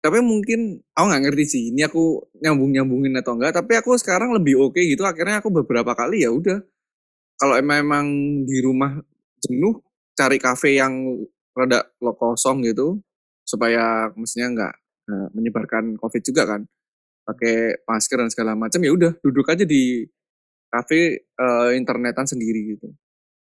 Tapi 0.00 0.22
mungkin 0.24 0.80
aku 0.96 1.04
nggak 1.12 1.22
ngerti 1.28 1.44
sih. 1.44 1.62
Ini 1.74 1.90
aku 1.90 2.32
nyambung 2.40 2.72
nyambungin 2.72 3.18
atau 3.20 3.36
enggak. 3.36 3.52
Tapi 3.52 3.76
aku 3.76 3.98
sekarang 4.00 4.32
lebih 4.32 4.56
oke 4.56 4.78
gitu. 4.80 5.04
Akhirnya 5.04 5.44
aku 5.44 5.50
beberapa 5.52 5.92
kali 5.92 6.24
ya 6.24 6.30
udah. 6.32 6.62
Kalau 7.38 7.54
emang, 7.58 7.78
emang 7.84 8.06
di 8.46 8.58
rumah 8.62 8.98
jenuh, 9.42 9.82
cari 10.14 10.38
kafe 10.42 10.78
yang 10.78 11.22
rada 11.54 11.86
lo 12.02 12.14
kosong 12.14 12.66
gitu, 12.66 12.98
supaya 13.48 14.12
mestinya 14.12 14.48
nggak 14.52 14.74
nggak 15.08 15.28
menyebarkan 15.32 15.84
covid 15.96 16.20
juga 16.20 16.44
kan. 16.44 16.68
Pakai 17.24 17.80
masker 17.82 18.16
dan 18.18 18.28
segala 18.28 18.52
macam 18.52 18.76
ya 18.78 18.92
udah 18.92 19.12
duduk 19.20 19.48
aja 19.48 19.64
di 19.64 20.04
kafe 20.68 21.00
eh, 21.24 21.70
internetan 21.72 22.24
sendiri 22.24 22.76
gitu. 22.76 22.92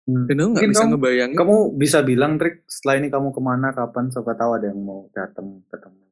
Hmm. 0.04 0.24
Dan 0.24 0.36
aku 0.38 0.48
nggak 0.52 0.64
bisa 0.66 0.80
kamu, 0.80 0.92
ngebayangin. 0.94 1.36
kamu 1.36 1.56
bisa 1.76 1.98
bilang 2.00 2.32
trik 2.36 2.64
setelah 2.64 2.96
ini 2.96 3.08
kamu 3.08 3.28
ke 3.28 3.40
mana, 3.40 3.68
kapan, 3.72 4.08
siapa 4.08 4.32
tahu 4.32 4.50
ada 4.56 4.68
yang 4.68 4.80
mau 4.80 5.08
datang 5.12 5.60
ketemu. 5.68 6.04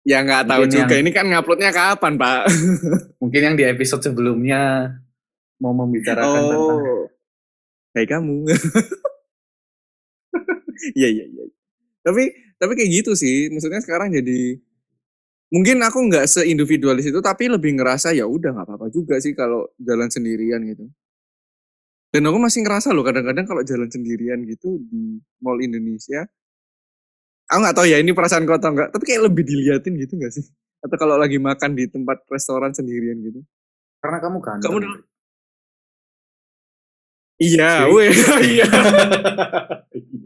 Ya 0.00 0.18
nggak 0.20 0.44
tahu 0.46 0.62
Mungkin 0.64 0.72
juga. 0.74 0.92
yang- 0.96 1.02
Ini 1.04 1.10
kan 1.12 1.24
nguploadnya 1.28 1.70
kapan 1.70 2.12
pak? 2.16 2.40
Mungkin 3.20 3.40
yang 3.40 3.56
di 3.56 3.64
episode 3.64 4.00
sebelumnya 4.00 4.92
mau 5.60 5.72
membicarakan 5.72 6.40
tentang 6.40 6.60
Oh, 6.60 7.04
kayak 7.92 8.08
kamu. 8.10 8.36
Iya 10.96 11.08
iya 11.12 11.24
iya. 11.28 11.44
Tapi 12.00 12.22
tapi 12.56 12.72
kayak 12.74 12.90
gitu 13.02 13.12
sih. 13.12 13.48
Maksudnya 13.48 13.80
sekarang 13.80 14.10
jadi 14.10 14.56
mungkin 15.48 15.82
aku 15.82 15.98
nggak 16.06 16.26
seindividualis 16.26 17.06
itu, 17.06 17.18
tapi 17.18 17.50
lebih 17.50 17.74
ngerasa 17.76 18.14
ya 18.14 18.24
udah 18.24 18.54
nggak 18.54 18.66
apa-apa 18.66 18.86
juga 18.88 19.18
sih 19.18 19.34
kalau 19.34 19.68
jalan 19.76 20.06
sendirian 20.06 20.62
gitu. 20.64 20.86
Dan 22.10 22.26
aku 22.26 22.42
masih 22.42 22.66
ngerasa 22.66 22.90
loh 22.90 23.06
kadang-kadang 23.06 23.46
kalau 23.46 23.62
jalan 23.62 23.86
sendirian 23.86 24.42
gitu 24.42 24.82
di 24.82 25.22
mall 25.38 25.62
Indonesia, 25.62 26.26
aku 27.46 27.58
nggak 27.62 27.76
tahu 27.78 27.86
ya 27.86 27.98
ini 27.98 28.10
perasaan 28.10 28.42
kau 28.44 28.58
atau 28.58 28.74
enggak, 28.74 28.90
tapi 28.90 29.04
kayak 29.06 29.30
lebih 29.30 29.46
diliatin 29.46 29.94
gitu 29.94 30.18
nggak 30.18 30.34
sih? 30.34 30.42
Atau 30.82 30.96
kalau 30.96 31.14
lagi 31.14 31.38
makan 31.38 31.76
di 31.76 31.86
tempat 31.86 32.24
restoran 32.26 32.72
sendirian 32.72 33.20
gitu. 33.20 33.42
karena 34.00 34.16
kamu 34.16 34.38
ganteng. 34.40 34.64
Kamu 34.64 34.78
dulu- 34.80 35.04
Iya, 37.36 37.88
weh, 37.88 38.08
iya. 38.52 38.68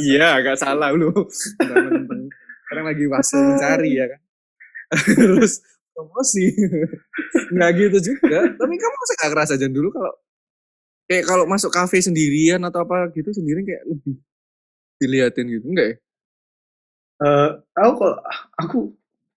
Iya, 0.00 0.38
agak 0.38 0.56
salah 0.58 0.90
lu. 0.94 1.10
Sekarang 1.28 2.84
lagi 2.88 3.04
fase 3.10 3.36
mencari 3.36 3.90
ya 3.98 4.06
kan. 4.08 4.20
Terus 5.14 5.60
promosi. 5.94 6.50
Nggak 7.54 7.70
gitu 7.78 7.98
juga. 8.14 8.48
Tapi 8.54 8.74
kamu 8.74 8.94
masa 8.98 9.12
gak 9.18 9.30
ngerasa 9.34 9.52
jangan 9.58 9.74
dulu 9.74 9.88
kalau 9.94 10.12
kayak 11.04 11.24
kalau 11.28 11.44
masuk 11.44 11.68
kafe 11.68 12.00
sendirian 12.00 12.64
atau 12.64 12.80
apa 12.82 13.12
gitu 13.12 13.28
sendirian 13.30 13.62
kayak 13.62 13.84
lebih 13.84 14.16
diliatin 14.98 15.46
gitu 15.52 15.66
enggak 15.68 15.86
ya? 15.86 15.96
Eh, 17.14 17.50
aku 17.78 17.92
kalau 18.00 18.16
aku 18.58 18.78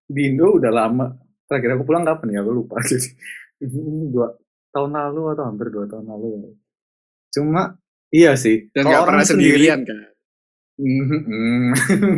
di 0.08 0.34
Indo 0.34 0.58
udah 0.58 0.71
lama. 0.71 1.08
Terakhir 1.47 1.80
aku 1.80 1.84
pulang 1.88 2.04
kapan 2.04 2.36
ya? 2.36 2.39
Aku 2.43 2.52
lupa. 2.52 2.80
Jadi 3.60 3.78
dua 4.12 4.36
tahun 4.73 4.91
lalu 4.93 5.21
atau 5.34 5.43
hampir 5.47 5.67
dua 5.71 5.86
tahun 5.89 6.06
lalu. 6.08 6.54
Cuma 7.34 7.76
iya 8.10 8.34
sih. 8.39 8.69
Dan 8.71 8.88
kalau 8.88 9.04
orang 9.04 9.21
pernah 9.21 9.26
sendiri- 9.26 9.58
sendirian 9.67 9.80
kan? 9.84 9.97
Mhm. 10.78 11.74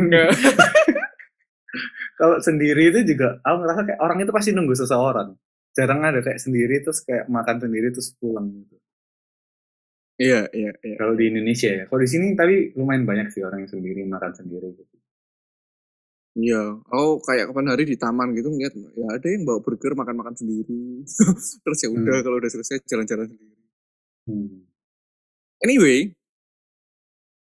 Nggak. 0.08 0.30
kalau 2.20 2.36
sendiri 2.44 2.92
itu 2.92 3.16
juga 3.16 3.40
aku 3.40 3.56
ngerasa 3.64 3.80
kayak 3.88 4.00
orang 4.04 4.18
itu 4.20 4.32
pasti 4.34 4.50
nunggu 4.52 4.74
seseorang. 4.76 5.32
Jarang 5.72 6.00
ada 6.04 6.20
kayak 6.20 6.40
sendiri 6.42 6.82
terus 6.84 7.00
kayak 7.06 7.30
makan 7.30 7.56
sendiri 7.62 7.88
terus 7.94 8.12
pulang 8.20 8.50
gitu. 8.52 8.76
Iya, 10.20 10.52
iya, 10.52 10.70
iya. 10.84 10.94
Kalau 11.00 11.16
di 11.16 11.32
Indonesia 11.32 11.70
ya. 11.72 11.84
Kalau 11.88 12.00
di 12.04 12.10
sini 12.10 12.36
tapi 12.36 12.76
lumayan 12.76 13.08
banyak 13.08 13.32
sih 13.32 13.40
orang 13.40 13.64
yang 13.64 13.72
sendiri 13.72 14.04
makan 14.04 14.32
sendiri 14.36 14.68
gitu. 14.76 14.96
Iya, 16.30 16.78
oh 16.94 17.18
kayak 17.26 17.50
kapan 17.50 17.74
hari 17.74 17.82
di 17.90 17.98
taman 17.98 18.30
gitu 18.38 18.54
ngeliat 18.54 18.70
ya 18.94 19.06
ada 19.10 19.26
yang 19.26 19.42
bawa 19.42 19.58
burger 19.66 19.98
makan-makan 19.98 20.36
sendiri. 20.38 21.02
Terus 21.64 21.78
ya 21.82 21.88
udah 21.90 22.16
Hmm. 22.20 22.24
kalau 22.26 22.36
udah 22.38 22.50
selesai 22.52 22.84
jalan-jalan 22.86 23.26
sendiri. 23.32 23.56
Hmm. 24.30 24.62
Anyway, 25.64 26.14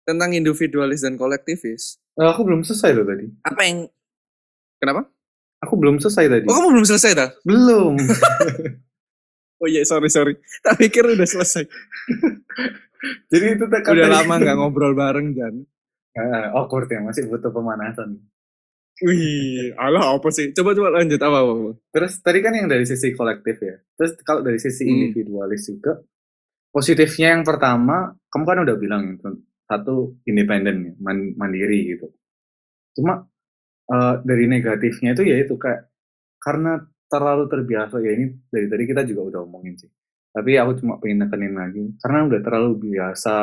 tentang 0.09 0.33
individualis 0.33 1.05
dan 1.05 1.15
kolektivis, 1.15 2.01
Eh, 2.17 2.25
aku 2.25 2.43
belum 2.43 2.65
selesai 2.65 2.97
loh 2.97 3.05
tadi. 3.05 3.29
apa 3.43 3.61
yang 3.63 3.85
Kenapa? 4.79 5.05
Aku 5.61 5.75
belum 5.75 5.99
selesai 5.99 6.25
tadi. 6.29 6.47
Oh, 6.47 6.55
kamu 6.55 6.69
belum 6.73 6.87
selesai 6.87 7.13
dah? 7.13 7.29
Belum. 7.45 7.95
Oh 9.59 9.67
iya, 9.67 9.83
sorry 9.83 10.07
sorry. 10.07 10.39
Tak 10.63 10.79
pikir 10.79 11.03
udah 11.03 11.27
selesai. 11.27 11.67
Jadi 13.31 13.59
itu 13.59 13.65
tak 13.67 13.91
Udah 13.91 14.07
lama 14.09 14.39
nggak 14.39 14.55
ngobrol 14.55 14.95
bareng 14.95 15.35
Jan. 15.35 15.67
Ah, 16.15 16.55
awkward 16.55 16.87
ya, 16.87 17.03
masih 17.03 17.27
butuh 17.27 17.51
pemanasan. 17.51 18.23
Wih, 19.03 19.75
alah 19.75 20.15
apa 20.15 20.31
sih? 20.31 20.51
Coba 20.51 20.75
coba 20.75 21.03
lanjut 21.03 21.19
apa 21.19 21.39
apa. 21.39 21.53
apa. 21.55 21.71
Terus 21.91 22.13
tadi 22.19 22.39
kan 22.39 22.55
yang 22.55 22.67
dari 22.67 22.87
sisi 22.87 23.11
kolektif 23.15 23.59
ya. 23.59 23.83
Terus 23.95 24.15
kalau 24.23 24.43
dari 24.43 24.59
sisi 24.59 24.87
Hmm. 24.87 24.95
individualis 24.95 25.67
juga, 25.67 26.07
positifnya 26.71 27.35
yang 27.35 27.43
pertama, 27.43 28.15
kamu 28.31 28.45
kan 28.47 28.59
udah 28.63 28.77
bilang 28.79 29.03
satu 29.69 30.19
independen, 30.31 30.77
ya, 30.89 30.95
man- 31.05 31.35
mandiri 31.41 31.95
gitu. 31.97 32.07
Cuma 32.97 33.25
eh, 33.93 34.15
dari 34.25 34.45
negatifnya 34.51 35.11
itu 35.17 35.23
ya 35.27 35.37
itu 35.45 35.55
kayak 35.61 35.89
karena 36.43 36.83
terlalu 37.13 37.45
terbiasa 37.53 37.97
ya 38.05 38.13
ini 38.17 38.27
dari 38.53 38.67
tadi 38.73 38.85
kita 38.91 39.03
juga 39.09 39.23
udah 39.35 39.41
omongin 39.49 39.75
sih. 39.81 39.91
Tapi 40.35 40.51
aku 40.61 40.73
cuma 40.85 40.95
pengen 41.03 41.27
nekenin 41.27 41.55
lagi 41.57 41.83
karena 42.03 42.19
udah 42.29 42.41
terlalu 42.45 42.73
biasa 42.93 43.37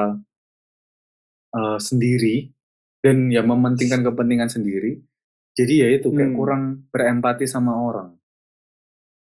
eh, 1.59 1.79
sendiri 1.81 2.35
dan 3.03 3.29
ya 3.31 3.41
mementingkan 3.45 4.01
kepentingan 4.05 4.49
sendiri. 4.51 4.91
Jadi 5.55 5.73
ya 5.81 5.87
itu 5.97 6.09
kayak 6.11 6.31
Hmm. 6.33 6.39
kurang 6.39 6.63
berempati 6.93 7.45
sama 7.47 7.73
orang. 7.79 8.09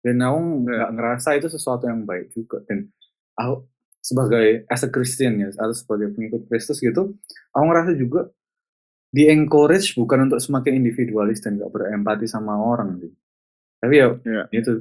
Dan 0.02 0.18
aku 0.26 0.38
nggak 0.66 0.90
ngerasa 0.98 1.28
itu 1.38 1.46
sesuatu 1.50 1.84
yang 1.86 2.02
baik 2.02 2.34
juga. 2.34 2.58
Dan 2.66 2.90
aku 3.38 3.54
sebagai 4.02 4.66
as 4.68 4.82
a 4.84 4.90
Christian 4.90 5.38
ya 5.40 5.48
atau 5.54 5.74
sebagai 5.74 6.10
pengikut 6.14 6.50
Kristus 6.50 6.82
gitu, 6.82 7.14
aku 7.54 7.64
ngerasa 7.70 7.92
juga 7.96 8.28
di 9.12 9.28
encourage 9.28 9.94
bukan 9.96 10.28
untuk 10.30 10.40
semakin 10.40 10.80
individualis 10.82 11.40
dan 11.44 11.60
gak 11.60 11.72
berempati 11.72 12.26
sama 12.28 12.56
orang 12.58 13.00
sih. 13.02 13.12
Tapi 13.82 13.94
ya 13.98 14.08
Iya. 14.26 14.42
itu 14.54 14.72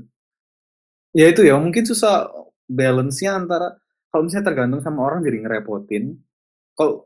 ya 1.11 1.25
itu 1.31 1.41
ya 1.43 1.55
mungkin 1.59 1.83
susah 1.83 2.27
balance-nya 2.71 3.35
antara 3.35 3.75
kalau 4.11 4.27
misalnya 4.27 4.47
tergantung 4.51 4.81
sama 4.83 5.07
orang 5.07 5.23
jadi 5.23 5.37
ngerepotin. 5.43 6.15
Kalau 6.77 7.05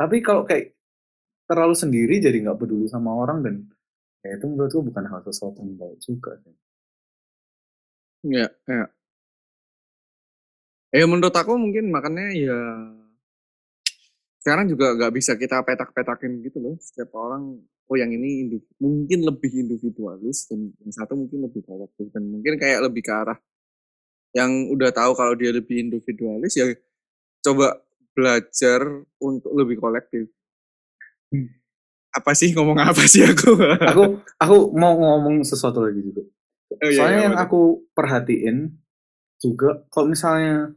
tapi 0.00 0.16
kalau 0.24 0.42
kayak 0.48 0.74
terlalu 1.50 1.76
sendiri 1.76 2.14
jadi 2.22 2.36
nggak 2.44 2.58
peduli 2.60 2.86
sama 2.90 3.12
orang 3.16 3.38
dan 3.46 3.54
ya 4.24 4.36
itu 4.38 4.46
menurutku 4.50 4.80
bukan 4.84 5.04
hal 5.10 5.20
sesuatu 5.26 5.60
yang 5.64 5.76
baik 5.80 5.98
juga 6.02 6.32
sih. 6.44 6.54
Iya, 8.24 8.46
iya. 8.68 8.97
Ya 10.88 11.04
menurut 11.04 11.36
aku 11.36 11.52
mungkin 11.60 11.92
makanya 11.92 12.32
ya 12.32 12.58
sekarang 14.40 14.70
juga 14.70 14.96
nggak 14.96 15.12
bisa 15.12 15.36
kita 15.36 15.60
petak-petakin 15.60 16.40
gitu 16.40 16.56
loh. 16.62 16.74
Setiap 16.80 17.12
orang, 17.20 17.60
oh 17.60 17.96
yang 18.00 18.08
ini 18.08 18.48
mungkin 18.80 19.20
lebih 19.28 19.52
individualis 19.52 20.48
dan 20.48 20.72
yang 20.80 20.92
satu 20.94 21.12
mungkin 21.18 21.44
lebih 21.44 21.60
kolektif 21.68 22.08
dan 22.16 22.24
mungkin 22.24 22.56
kayak 22.56 22.88
lebih 22.88 23.04
ke 23.04 23.12
arah 23.12 23.36
yang 24.32 24.72
udah 24.72 24.92
tahu 24.92 25.12
kalau 25.16 25.36
dia 25.36 25.52
lebih 25.52 25.88
individualis 25.88 26.56
ya 26.56 26.68
coba 27.44 27.80
belajar 28.16 28.80
untuk 29.20 29.52
lebih 29.52 29.76
kolektif. 29.76 30.32
Hmm. 31.28 31.52
Apa 32.16 32.32
sih 32.32 32.56
ngomong 32.56 32.80
apa 32.80 33.04
sih 33.04 33.24
aku? 33.28 33.52
Aku 33.84 34.02
aku 34.40 34.56
mau 34.72 34.96
ngomong 34.96 35.44
sesuatu 35.44 35.84
lagi 35.84 36.00
juga. 36.00 36.24
Oh, 36.68 36.88
iya, 36.88 36.96
Soalnya 36.96 37.20
iya, 37.20 37.26
yang 37.28 37.36
tuh? 37.36 37.44
aku 37.44 37.60
perhatiin 37.92 38.56
juga 39.38 39.86
kalau 39.88 40.06
misalnya 40.10 40.74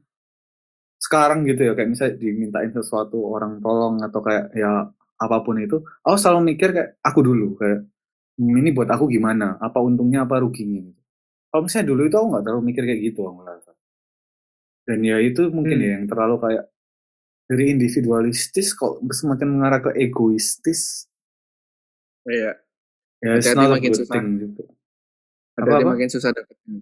sekarang 1.01 1.43
gitu 1.49 1.61
ya 1.65 1.73
kayak 1.73 1.89
misalnya 1.91 2.15
dimintain 2.21 2.71
sesuatu 2.71 3.17
orang 3.25 3.57
tolong 3.59 3.99
atau 4.05 4.21
kayak 4.21 4.53
ya 4.53 4.85
apa 5.17 5.37
pun 5.45 5.57
itu, 5.61 5.81
aku 6.01 6.17
selalu 6.17 6.53
mikir 6.53 6.69
kayak 6.73 6.89
aku 7.01 7.19
dulu 7.21 7.53
kayak 7.57 7.85
"Hmm, 8.37 8.53
ini 8.57 8.69
buat 8.73 8.89
aku 8.89 9.05
gimana? 9.09 9.57
Apa 9.61 9.77
untungnya 9.81 10.25
apa 10.25 10.41
ruginya 10.41 10.81
gitu. 10.81 11.01
kalau 11.51 11.63
misalnya 11.67 11.87
dulu 11.91 12.01
itu 12.07 12.15
aku 12.17 12.27
nggak 12.31 12.43
terlalu 12.47 12.63
mikir 12.69 12.83
kayak 12.87 13.01
gitu 13.07 13.19
aku 13.27 13.35
ngerasa 13.43 13.71
dan 14.87 14.99
ya 15.05 15.17
itu 15.21 15.41
mungkin 15.53 15.77
Hmm. 15.77 15.85
ya 15.85 15.89
yang 15.99 16.05
terlalu 16.09 16.35
kayak 16.41 16.63
dari 17.49 17.65
individualistis 17.75 18.73
kok 18.73 18.97
semakin 19.11 19.47
mengarah 19.51 19.81
ke 19.83 19.91
egoistis 19.99 21.05
Iya. 22.25 22.51
ya 23.21 23.31
it's 23.37 23.49
not 23.51 23.69
a 23.69 23.75
makin 23.77 23.91
susah. 23.93 24.21
gitu 24.39 24.63
Hati-hati 25.57 25.69
Apa-apa? 25.83 25.91
makin 25.93 26.09
susah 26.09 26.31
dapetnya. 26.33 26.81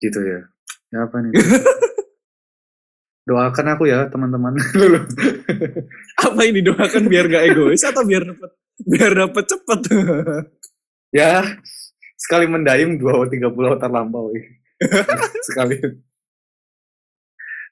gitu 0.00 0.20
ya 0.24 0.40
ya 0.90 1.06
apa 1.06 1.16
nih 1.22 1.32
doakan 3.30 3.66
aku 3.78 3.84
ya 3.86 4.10
teman-teman 4.10 4.58
Apa 6.26 6.40
ini 6.50 6.66
doakan 6.66 7.06
biar 7.06 7.30
gak 7.30 7.54
egois 7.54 7.82
atau 7.86 8.02
biar 8.02 8.26
dapet 8.26 8.50
biar 8.80 9.12
dapet 9.12 9.44
cepet? 9.46 9.80
ya 11.20 11.46
sekali 12.18 12.50
mendayung 12.50 12.98
dua 12.98 13.22
tiga 13.30 13.52
pulau 13.54 13.78
terlampaui 13.78 14.40
sekali 15.46 15.78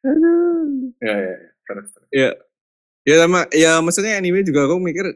Aduh. 0.06 0.94
ya 1.02 1.10
ya, 1.10 1.34
ya. 1.34 1.50
terus 1.66 1.90
terus 1.90 2.38
Ya 3.08 3.24
sama 3.24 3.48
ya 3.56 3.80
maksudnya 3.80 4.20
anime 4.20 4.44
juga 4.44 4.68
aku 4.68 4.76
mikir 4.76 5.08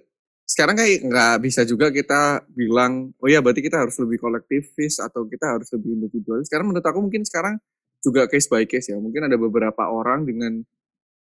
sekarang 0.48 0.80
kayak 0.80 1.04
nggak 1.04 1.34
bisa 1.44 1.60
juga 1.68 1.92
kita 1.92 2.40
bilang 2.48 3.12
oh 3.20 3.28
ya 3.28 3.44
berarti 3.44 3.60
kita 3.60 3.84
harus 3.84 4.00
lebih 4.00 4.16
kolektivis 4.16 4.96
atau 4.96 5.28
kita 5.28 5.60
harus 5.60 5.68
lebih 5.76 6.00
individualis. 6.00 6.48
Karena 6.48 6.72
menurut 6.72 6.86
aku 6.88 7.04
mungkin 7.04 7.20
sekarang 7.28 7.60
juga 8.02 8.26
case 8.26 8.50
by 8.50 8.66
case 8.66 8.90
ya. 8.92 8.98
Mungkin 8.98 9.30
ada 9.30 9.38
beberapa 9.38 9.88
orang 9.88 10.26
dengan 10.26 10.60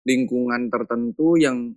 lingkungan 0.07 0.71
tertentu 0.71 1.35
yang 1.35 1.75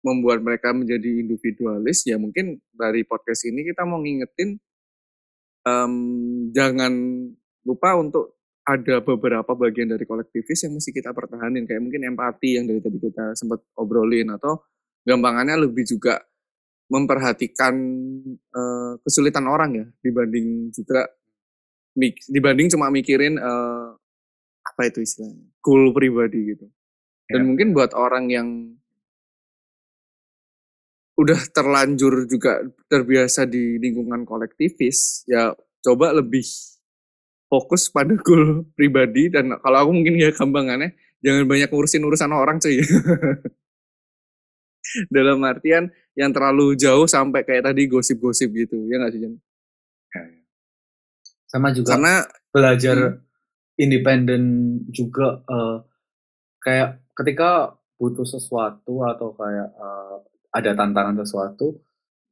membuat 0.00 0.40
mereka 0.40 0.72
menjadi 0.72 1.20
individualis 1.20 2.08
ya 2.08 2.16
mungkin 2.16 2.56
dari 2.72 3.04
podcast 3.04 3.44
ini 3.48 3.68
kita 3.68 3.84
mau 3.84 4.00
ngingetin 4.00 4.56
em, 5.68 5.94
jangan 6.56 6.92
lupa 7.68 8.00
untuk 8.00 8.40
ada 8.64 9.00
beberapa 9.04 9.52
bagian 9.52 9.92
dari 9.92 10.04
kolektivis 10.08 10.64
yang 10.64 10.76
mesti 10.76 10.90
kita 10.92 11.12
pertahanin 11.12 11.68
kayak 11.68 11.84
mungkin 11.84 12.06
empati 12.12 12.60
yang 12.60 12.64
dari 12.64 12.80
tadi 12.80 12.96
kita 12.96 13.36
sempat 13.36 13.60
obrolin 13.76 14.32
atau 14.36 14.60
gampangannya 15.04 15.68
lebih 15.68 15.84
juga 15.84 16.20
memperhatikan 16.88 17.74
eh, 18.32 18.92
kesulitan 19.04 19.44
orang 19.48 19.70
ya 19.74 19.86
dibanding 20.00 20.72
juga 20.72 21.08
dibanding 22.30 22.68
cuma 22.72 22.88
mikirin 22.88 23.36
eh, 23.36 23.88
apa 24.80 24.88
itu 24.88 25.04
istilahnya 25.04 25.44
goal 25.60 25.92
pribadi 25.92 26.56
gitu 26.56 26.64
dan 27.28 27.44
Ya. 27.44 27.46
mungkin 27.46 27.76
buat 27.76 27.92
orang 27.92 28.32
yang 28.32 28.48
udah 31.20 31.36
terlanjur 31.52 32.24
juga 32.24 32.64
terbiasa 32.88 33.44
di 33.44 33.76
lingkungan 33.76 34.24
kolektivis 34.24 35.28
ya 35.28 35.52
coba 35.84 36.16
lebih 36.16 36.48
fokus 37.44 37.92
pada 37.92 38.16
goal 38.24 38.64
pribadi 38.72 39.28
dan 39.28 39.52
kalau 39.60 39.84
aku 39.84 39.90
mungkin 39.92 40.16
ya 40.16 40.32
gampangannya 40.32 40.96
jangan 41.20 41.44
banyak 41.44 41.68
ngurusin 41.68 42.08
urusan 42.08 42.32
orang 42.32 42.56
cuy 42.56 42.80
dalam 45.12 45.44
artian 45.44 45.92
yang 46.16 46.32
terlalu 46.32 46.72
jauh 46.74 47.04
sampai 47.04 47.44
kayak 47.44 47.68
tadi 47.68 47.84
gosip-gosip 47.84 48.48
gitu 48.56 48.88
ya 48.88 48.96
nggak 48.96 49.12
sih 49.12 49.20
Jan? 49.20 49.34
Ya, 50.10 50.22
ya. 50.24 50.40
sama 51.52 51.68
juga 51.70 51.94
karena 51.94 52.14
belajar 52.48 52.96
Hmm. 52.96 53.29
Independen 53.80 54.42
juga 54.92 55.40
eh, 55.48 55.78
kayak 56.60 56.88
ketika 57.16 57.72
butuh 58.00 58.24
sesuatu 58.28 59.04
atau 59.08 59.32
kayak 59.36 59.68
eh, 59.76 60.16
ada 60.56 60.70
tantangan 60.76 61.16
sesuatu 61.24 61.76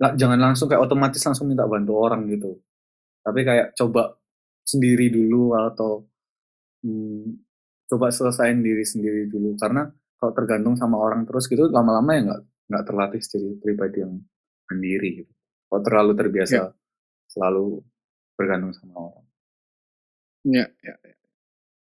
la- 0.03 0.15
jangan 0.17 0.39
langsung 0.39 0.67
kayak 0.71 0.83
otomatis 0.87 1.23
langsung 1.27 1.51
minta 1.51 1.67
bantu 1.67 1.93
orang 1.99 2.27
gitu. 2.31 2.59
Tapi 3.25 3.41
kayak 3.45 3.75
coba 3.77 4.17
sendiri 4.65 5.11
dulu 5.13 5.55
atau 5.59 6.07
hmm, 6.85 7.27
coba 7.91 8.09
selesaiin 8.15 8.61
diri 8.63 8.85
sendiri 8.87 9.27
dulu. 9.29 9.55
Karena 9.59 9.87
kalau 10.19 10.33
tergantung 10.35 10.75
sama 10.79 10.97
orang 10.99 11.27
terus 11.29 11.47
gitu 11.51 11.71
lama-lama 11.71 12.11
ya 12.17 12.21
nggak 12.27 12.43
nggak 12.69 12.85
terlatih 12.87 13.21
jadi 13.23 13.51
pribadi 13.63 13.99
yang 14.05 14.15
sendiri 14.71 15.09
gitu. 15.25 15.33
Kalau 15.69 15.83
terlalu 15.85 16.13
terbiasa 16.17 16.61
selalu 17.29 17.83
bergantung 18.39 18.73
sama 18.77 18.95
orang. 19.13 19.27
Ya, 20.47 20.67
ya, 20.83 20.95
ya. 21.05 21.15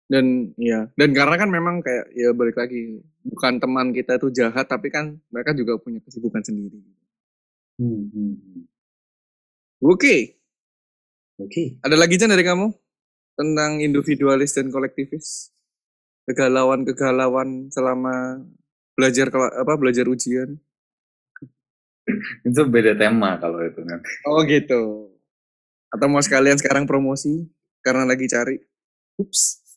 Dan 0.08 0.56
ya 0.56 0.88
dan 0.96 1.12
karena 1.12 1.36
kan 1.36 1.52
memang 1.52 1.84
kayak 1.84 2.08
ya 2.16 2.32
balik 2.32 2.56
lagi 2.56 3.04
bukan 3.28 3.60
teman 3.60 3.92
kita 3.92 4.16
itu 4.16 4.32
jahat 4.32 4.64
tapi 4.64 4.88
kan 4.88 5.20
mereka 5.28 5.52
juga 5.52 5.76
punya 5.76 6.00
kesibukan 6.00 6.40
sendiri. 6.40 6.80
Hmm, 7.76 8.08
hmm, 8.10 8.34
hmm. 8.34 8.64
oke 9.84 10.16
oke 11.38 11.62
ada 11.84 11.96
lagi 12.00 12.16
Jan 12.16 12.32
dari 12.32 12.42
kamu? 12.42 12.72
Tentang 13.38 13.78
individualis 13.78 14.50
dan 14.56 14.72
kolektivis? 14.72 15.54
Kegalauan-kegalauan 16.26 17.70
selama 17.70 18.42
belajar 18.98 19.30
apa 19.30 19.72
belajar 19.78 20.08
ujian? 20.10 20.58
Itu 22.42 22.66
beda 22.66 22.96
tema 22.98 23.36
kalau 23.38 23.62
itu 23.62 23.84
kan. 23.84 24.00
Oh 24.26 24.42
gitu. 24.42 25.12
Atau 25.92 26.08
mau 26.10 26.24
sekalian 26.24 26.58
sekarang 26.58 26.88
promosi 26.88 27.46
karena 27.84 28.08
lagi 28.08 28.26
cari? 28.26 28.58
Ups 29.20 29.67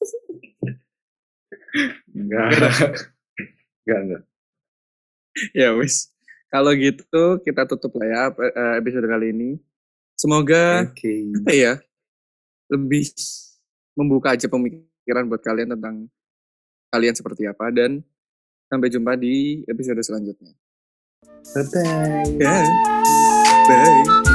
enggak. 2.16 2.50
Enggak 3.82 4.00
enggak 4.06 4.24
ya 5.56 5.74
wis. 5.76 6.12
Kalau 6.52 6.76
gitu 6.76 7.40
kita 7.48 7.64
tutup 7.64 7.96
lah 7.96 8.08
ya 8.08 8.24
eh, 8.36 8.74
episode 8.84 9.08
kali 9.08 9.32
ini. 9.32 9.50
Semoga 10.20 10.86
oke. 10.86 11.16
apa 11.42 11.52
ya 11.56 11.74
lebih 12.70 13.10
membuka 13.96 14.36
aja 14.36 14.48
pemikiran 14.52 15.26
buat 15.28 15.42
kalian 15.42 15.74
tentang 15.74 15.96
kalian 16.92 17.16
seperti 17.16 17.48
apa. 17.48 17.72
Dan 17.72 18.04
sampai 18.68 18.92
jumpa 18.92 19.16
di 19.16 19.64
episode 19.66 20.04
selanjutnya. 20.04 20.52
Bye 21.56 21.64
bye. 21.72 22.28
Ya 22.38 22.58
bye 23.66 24.31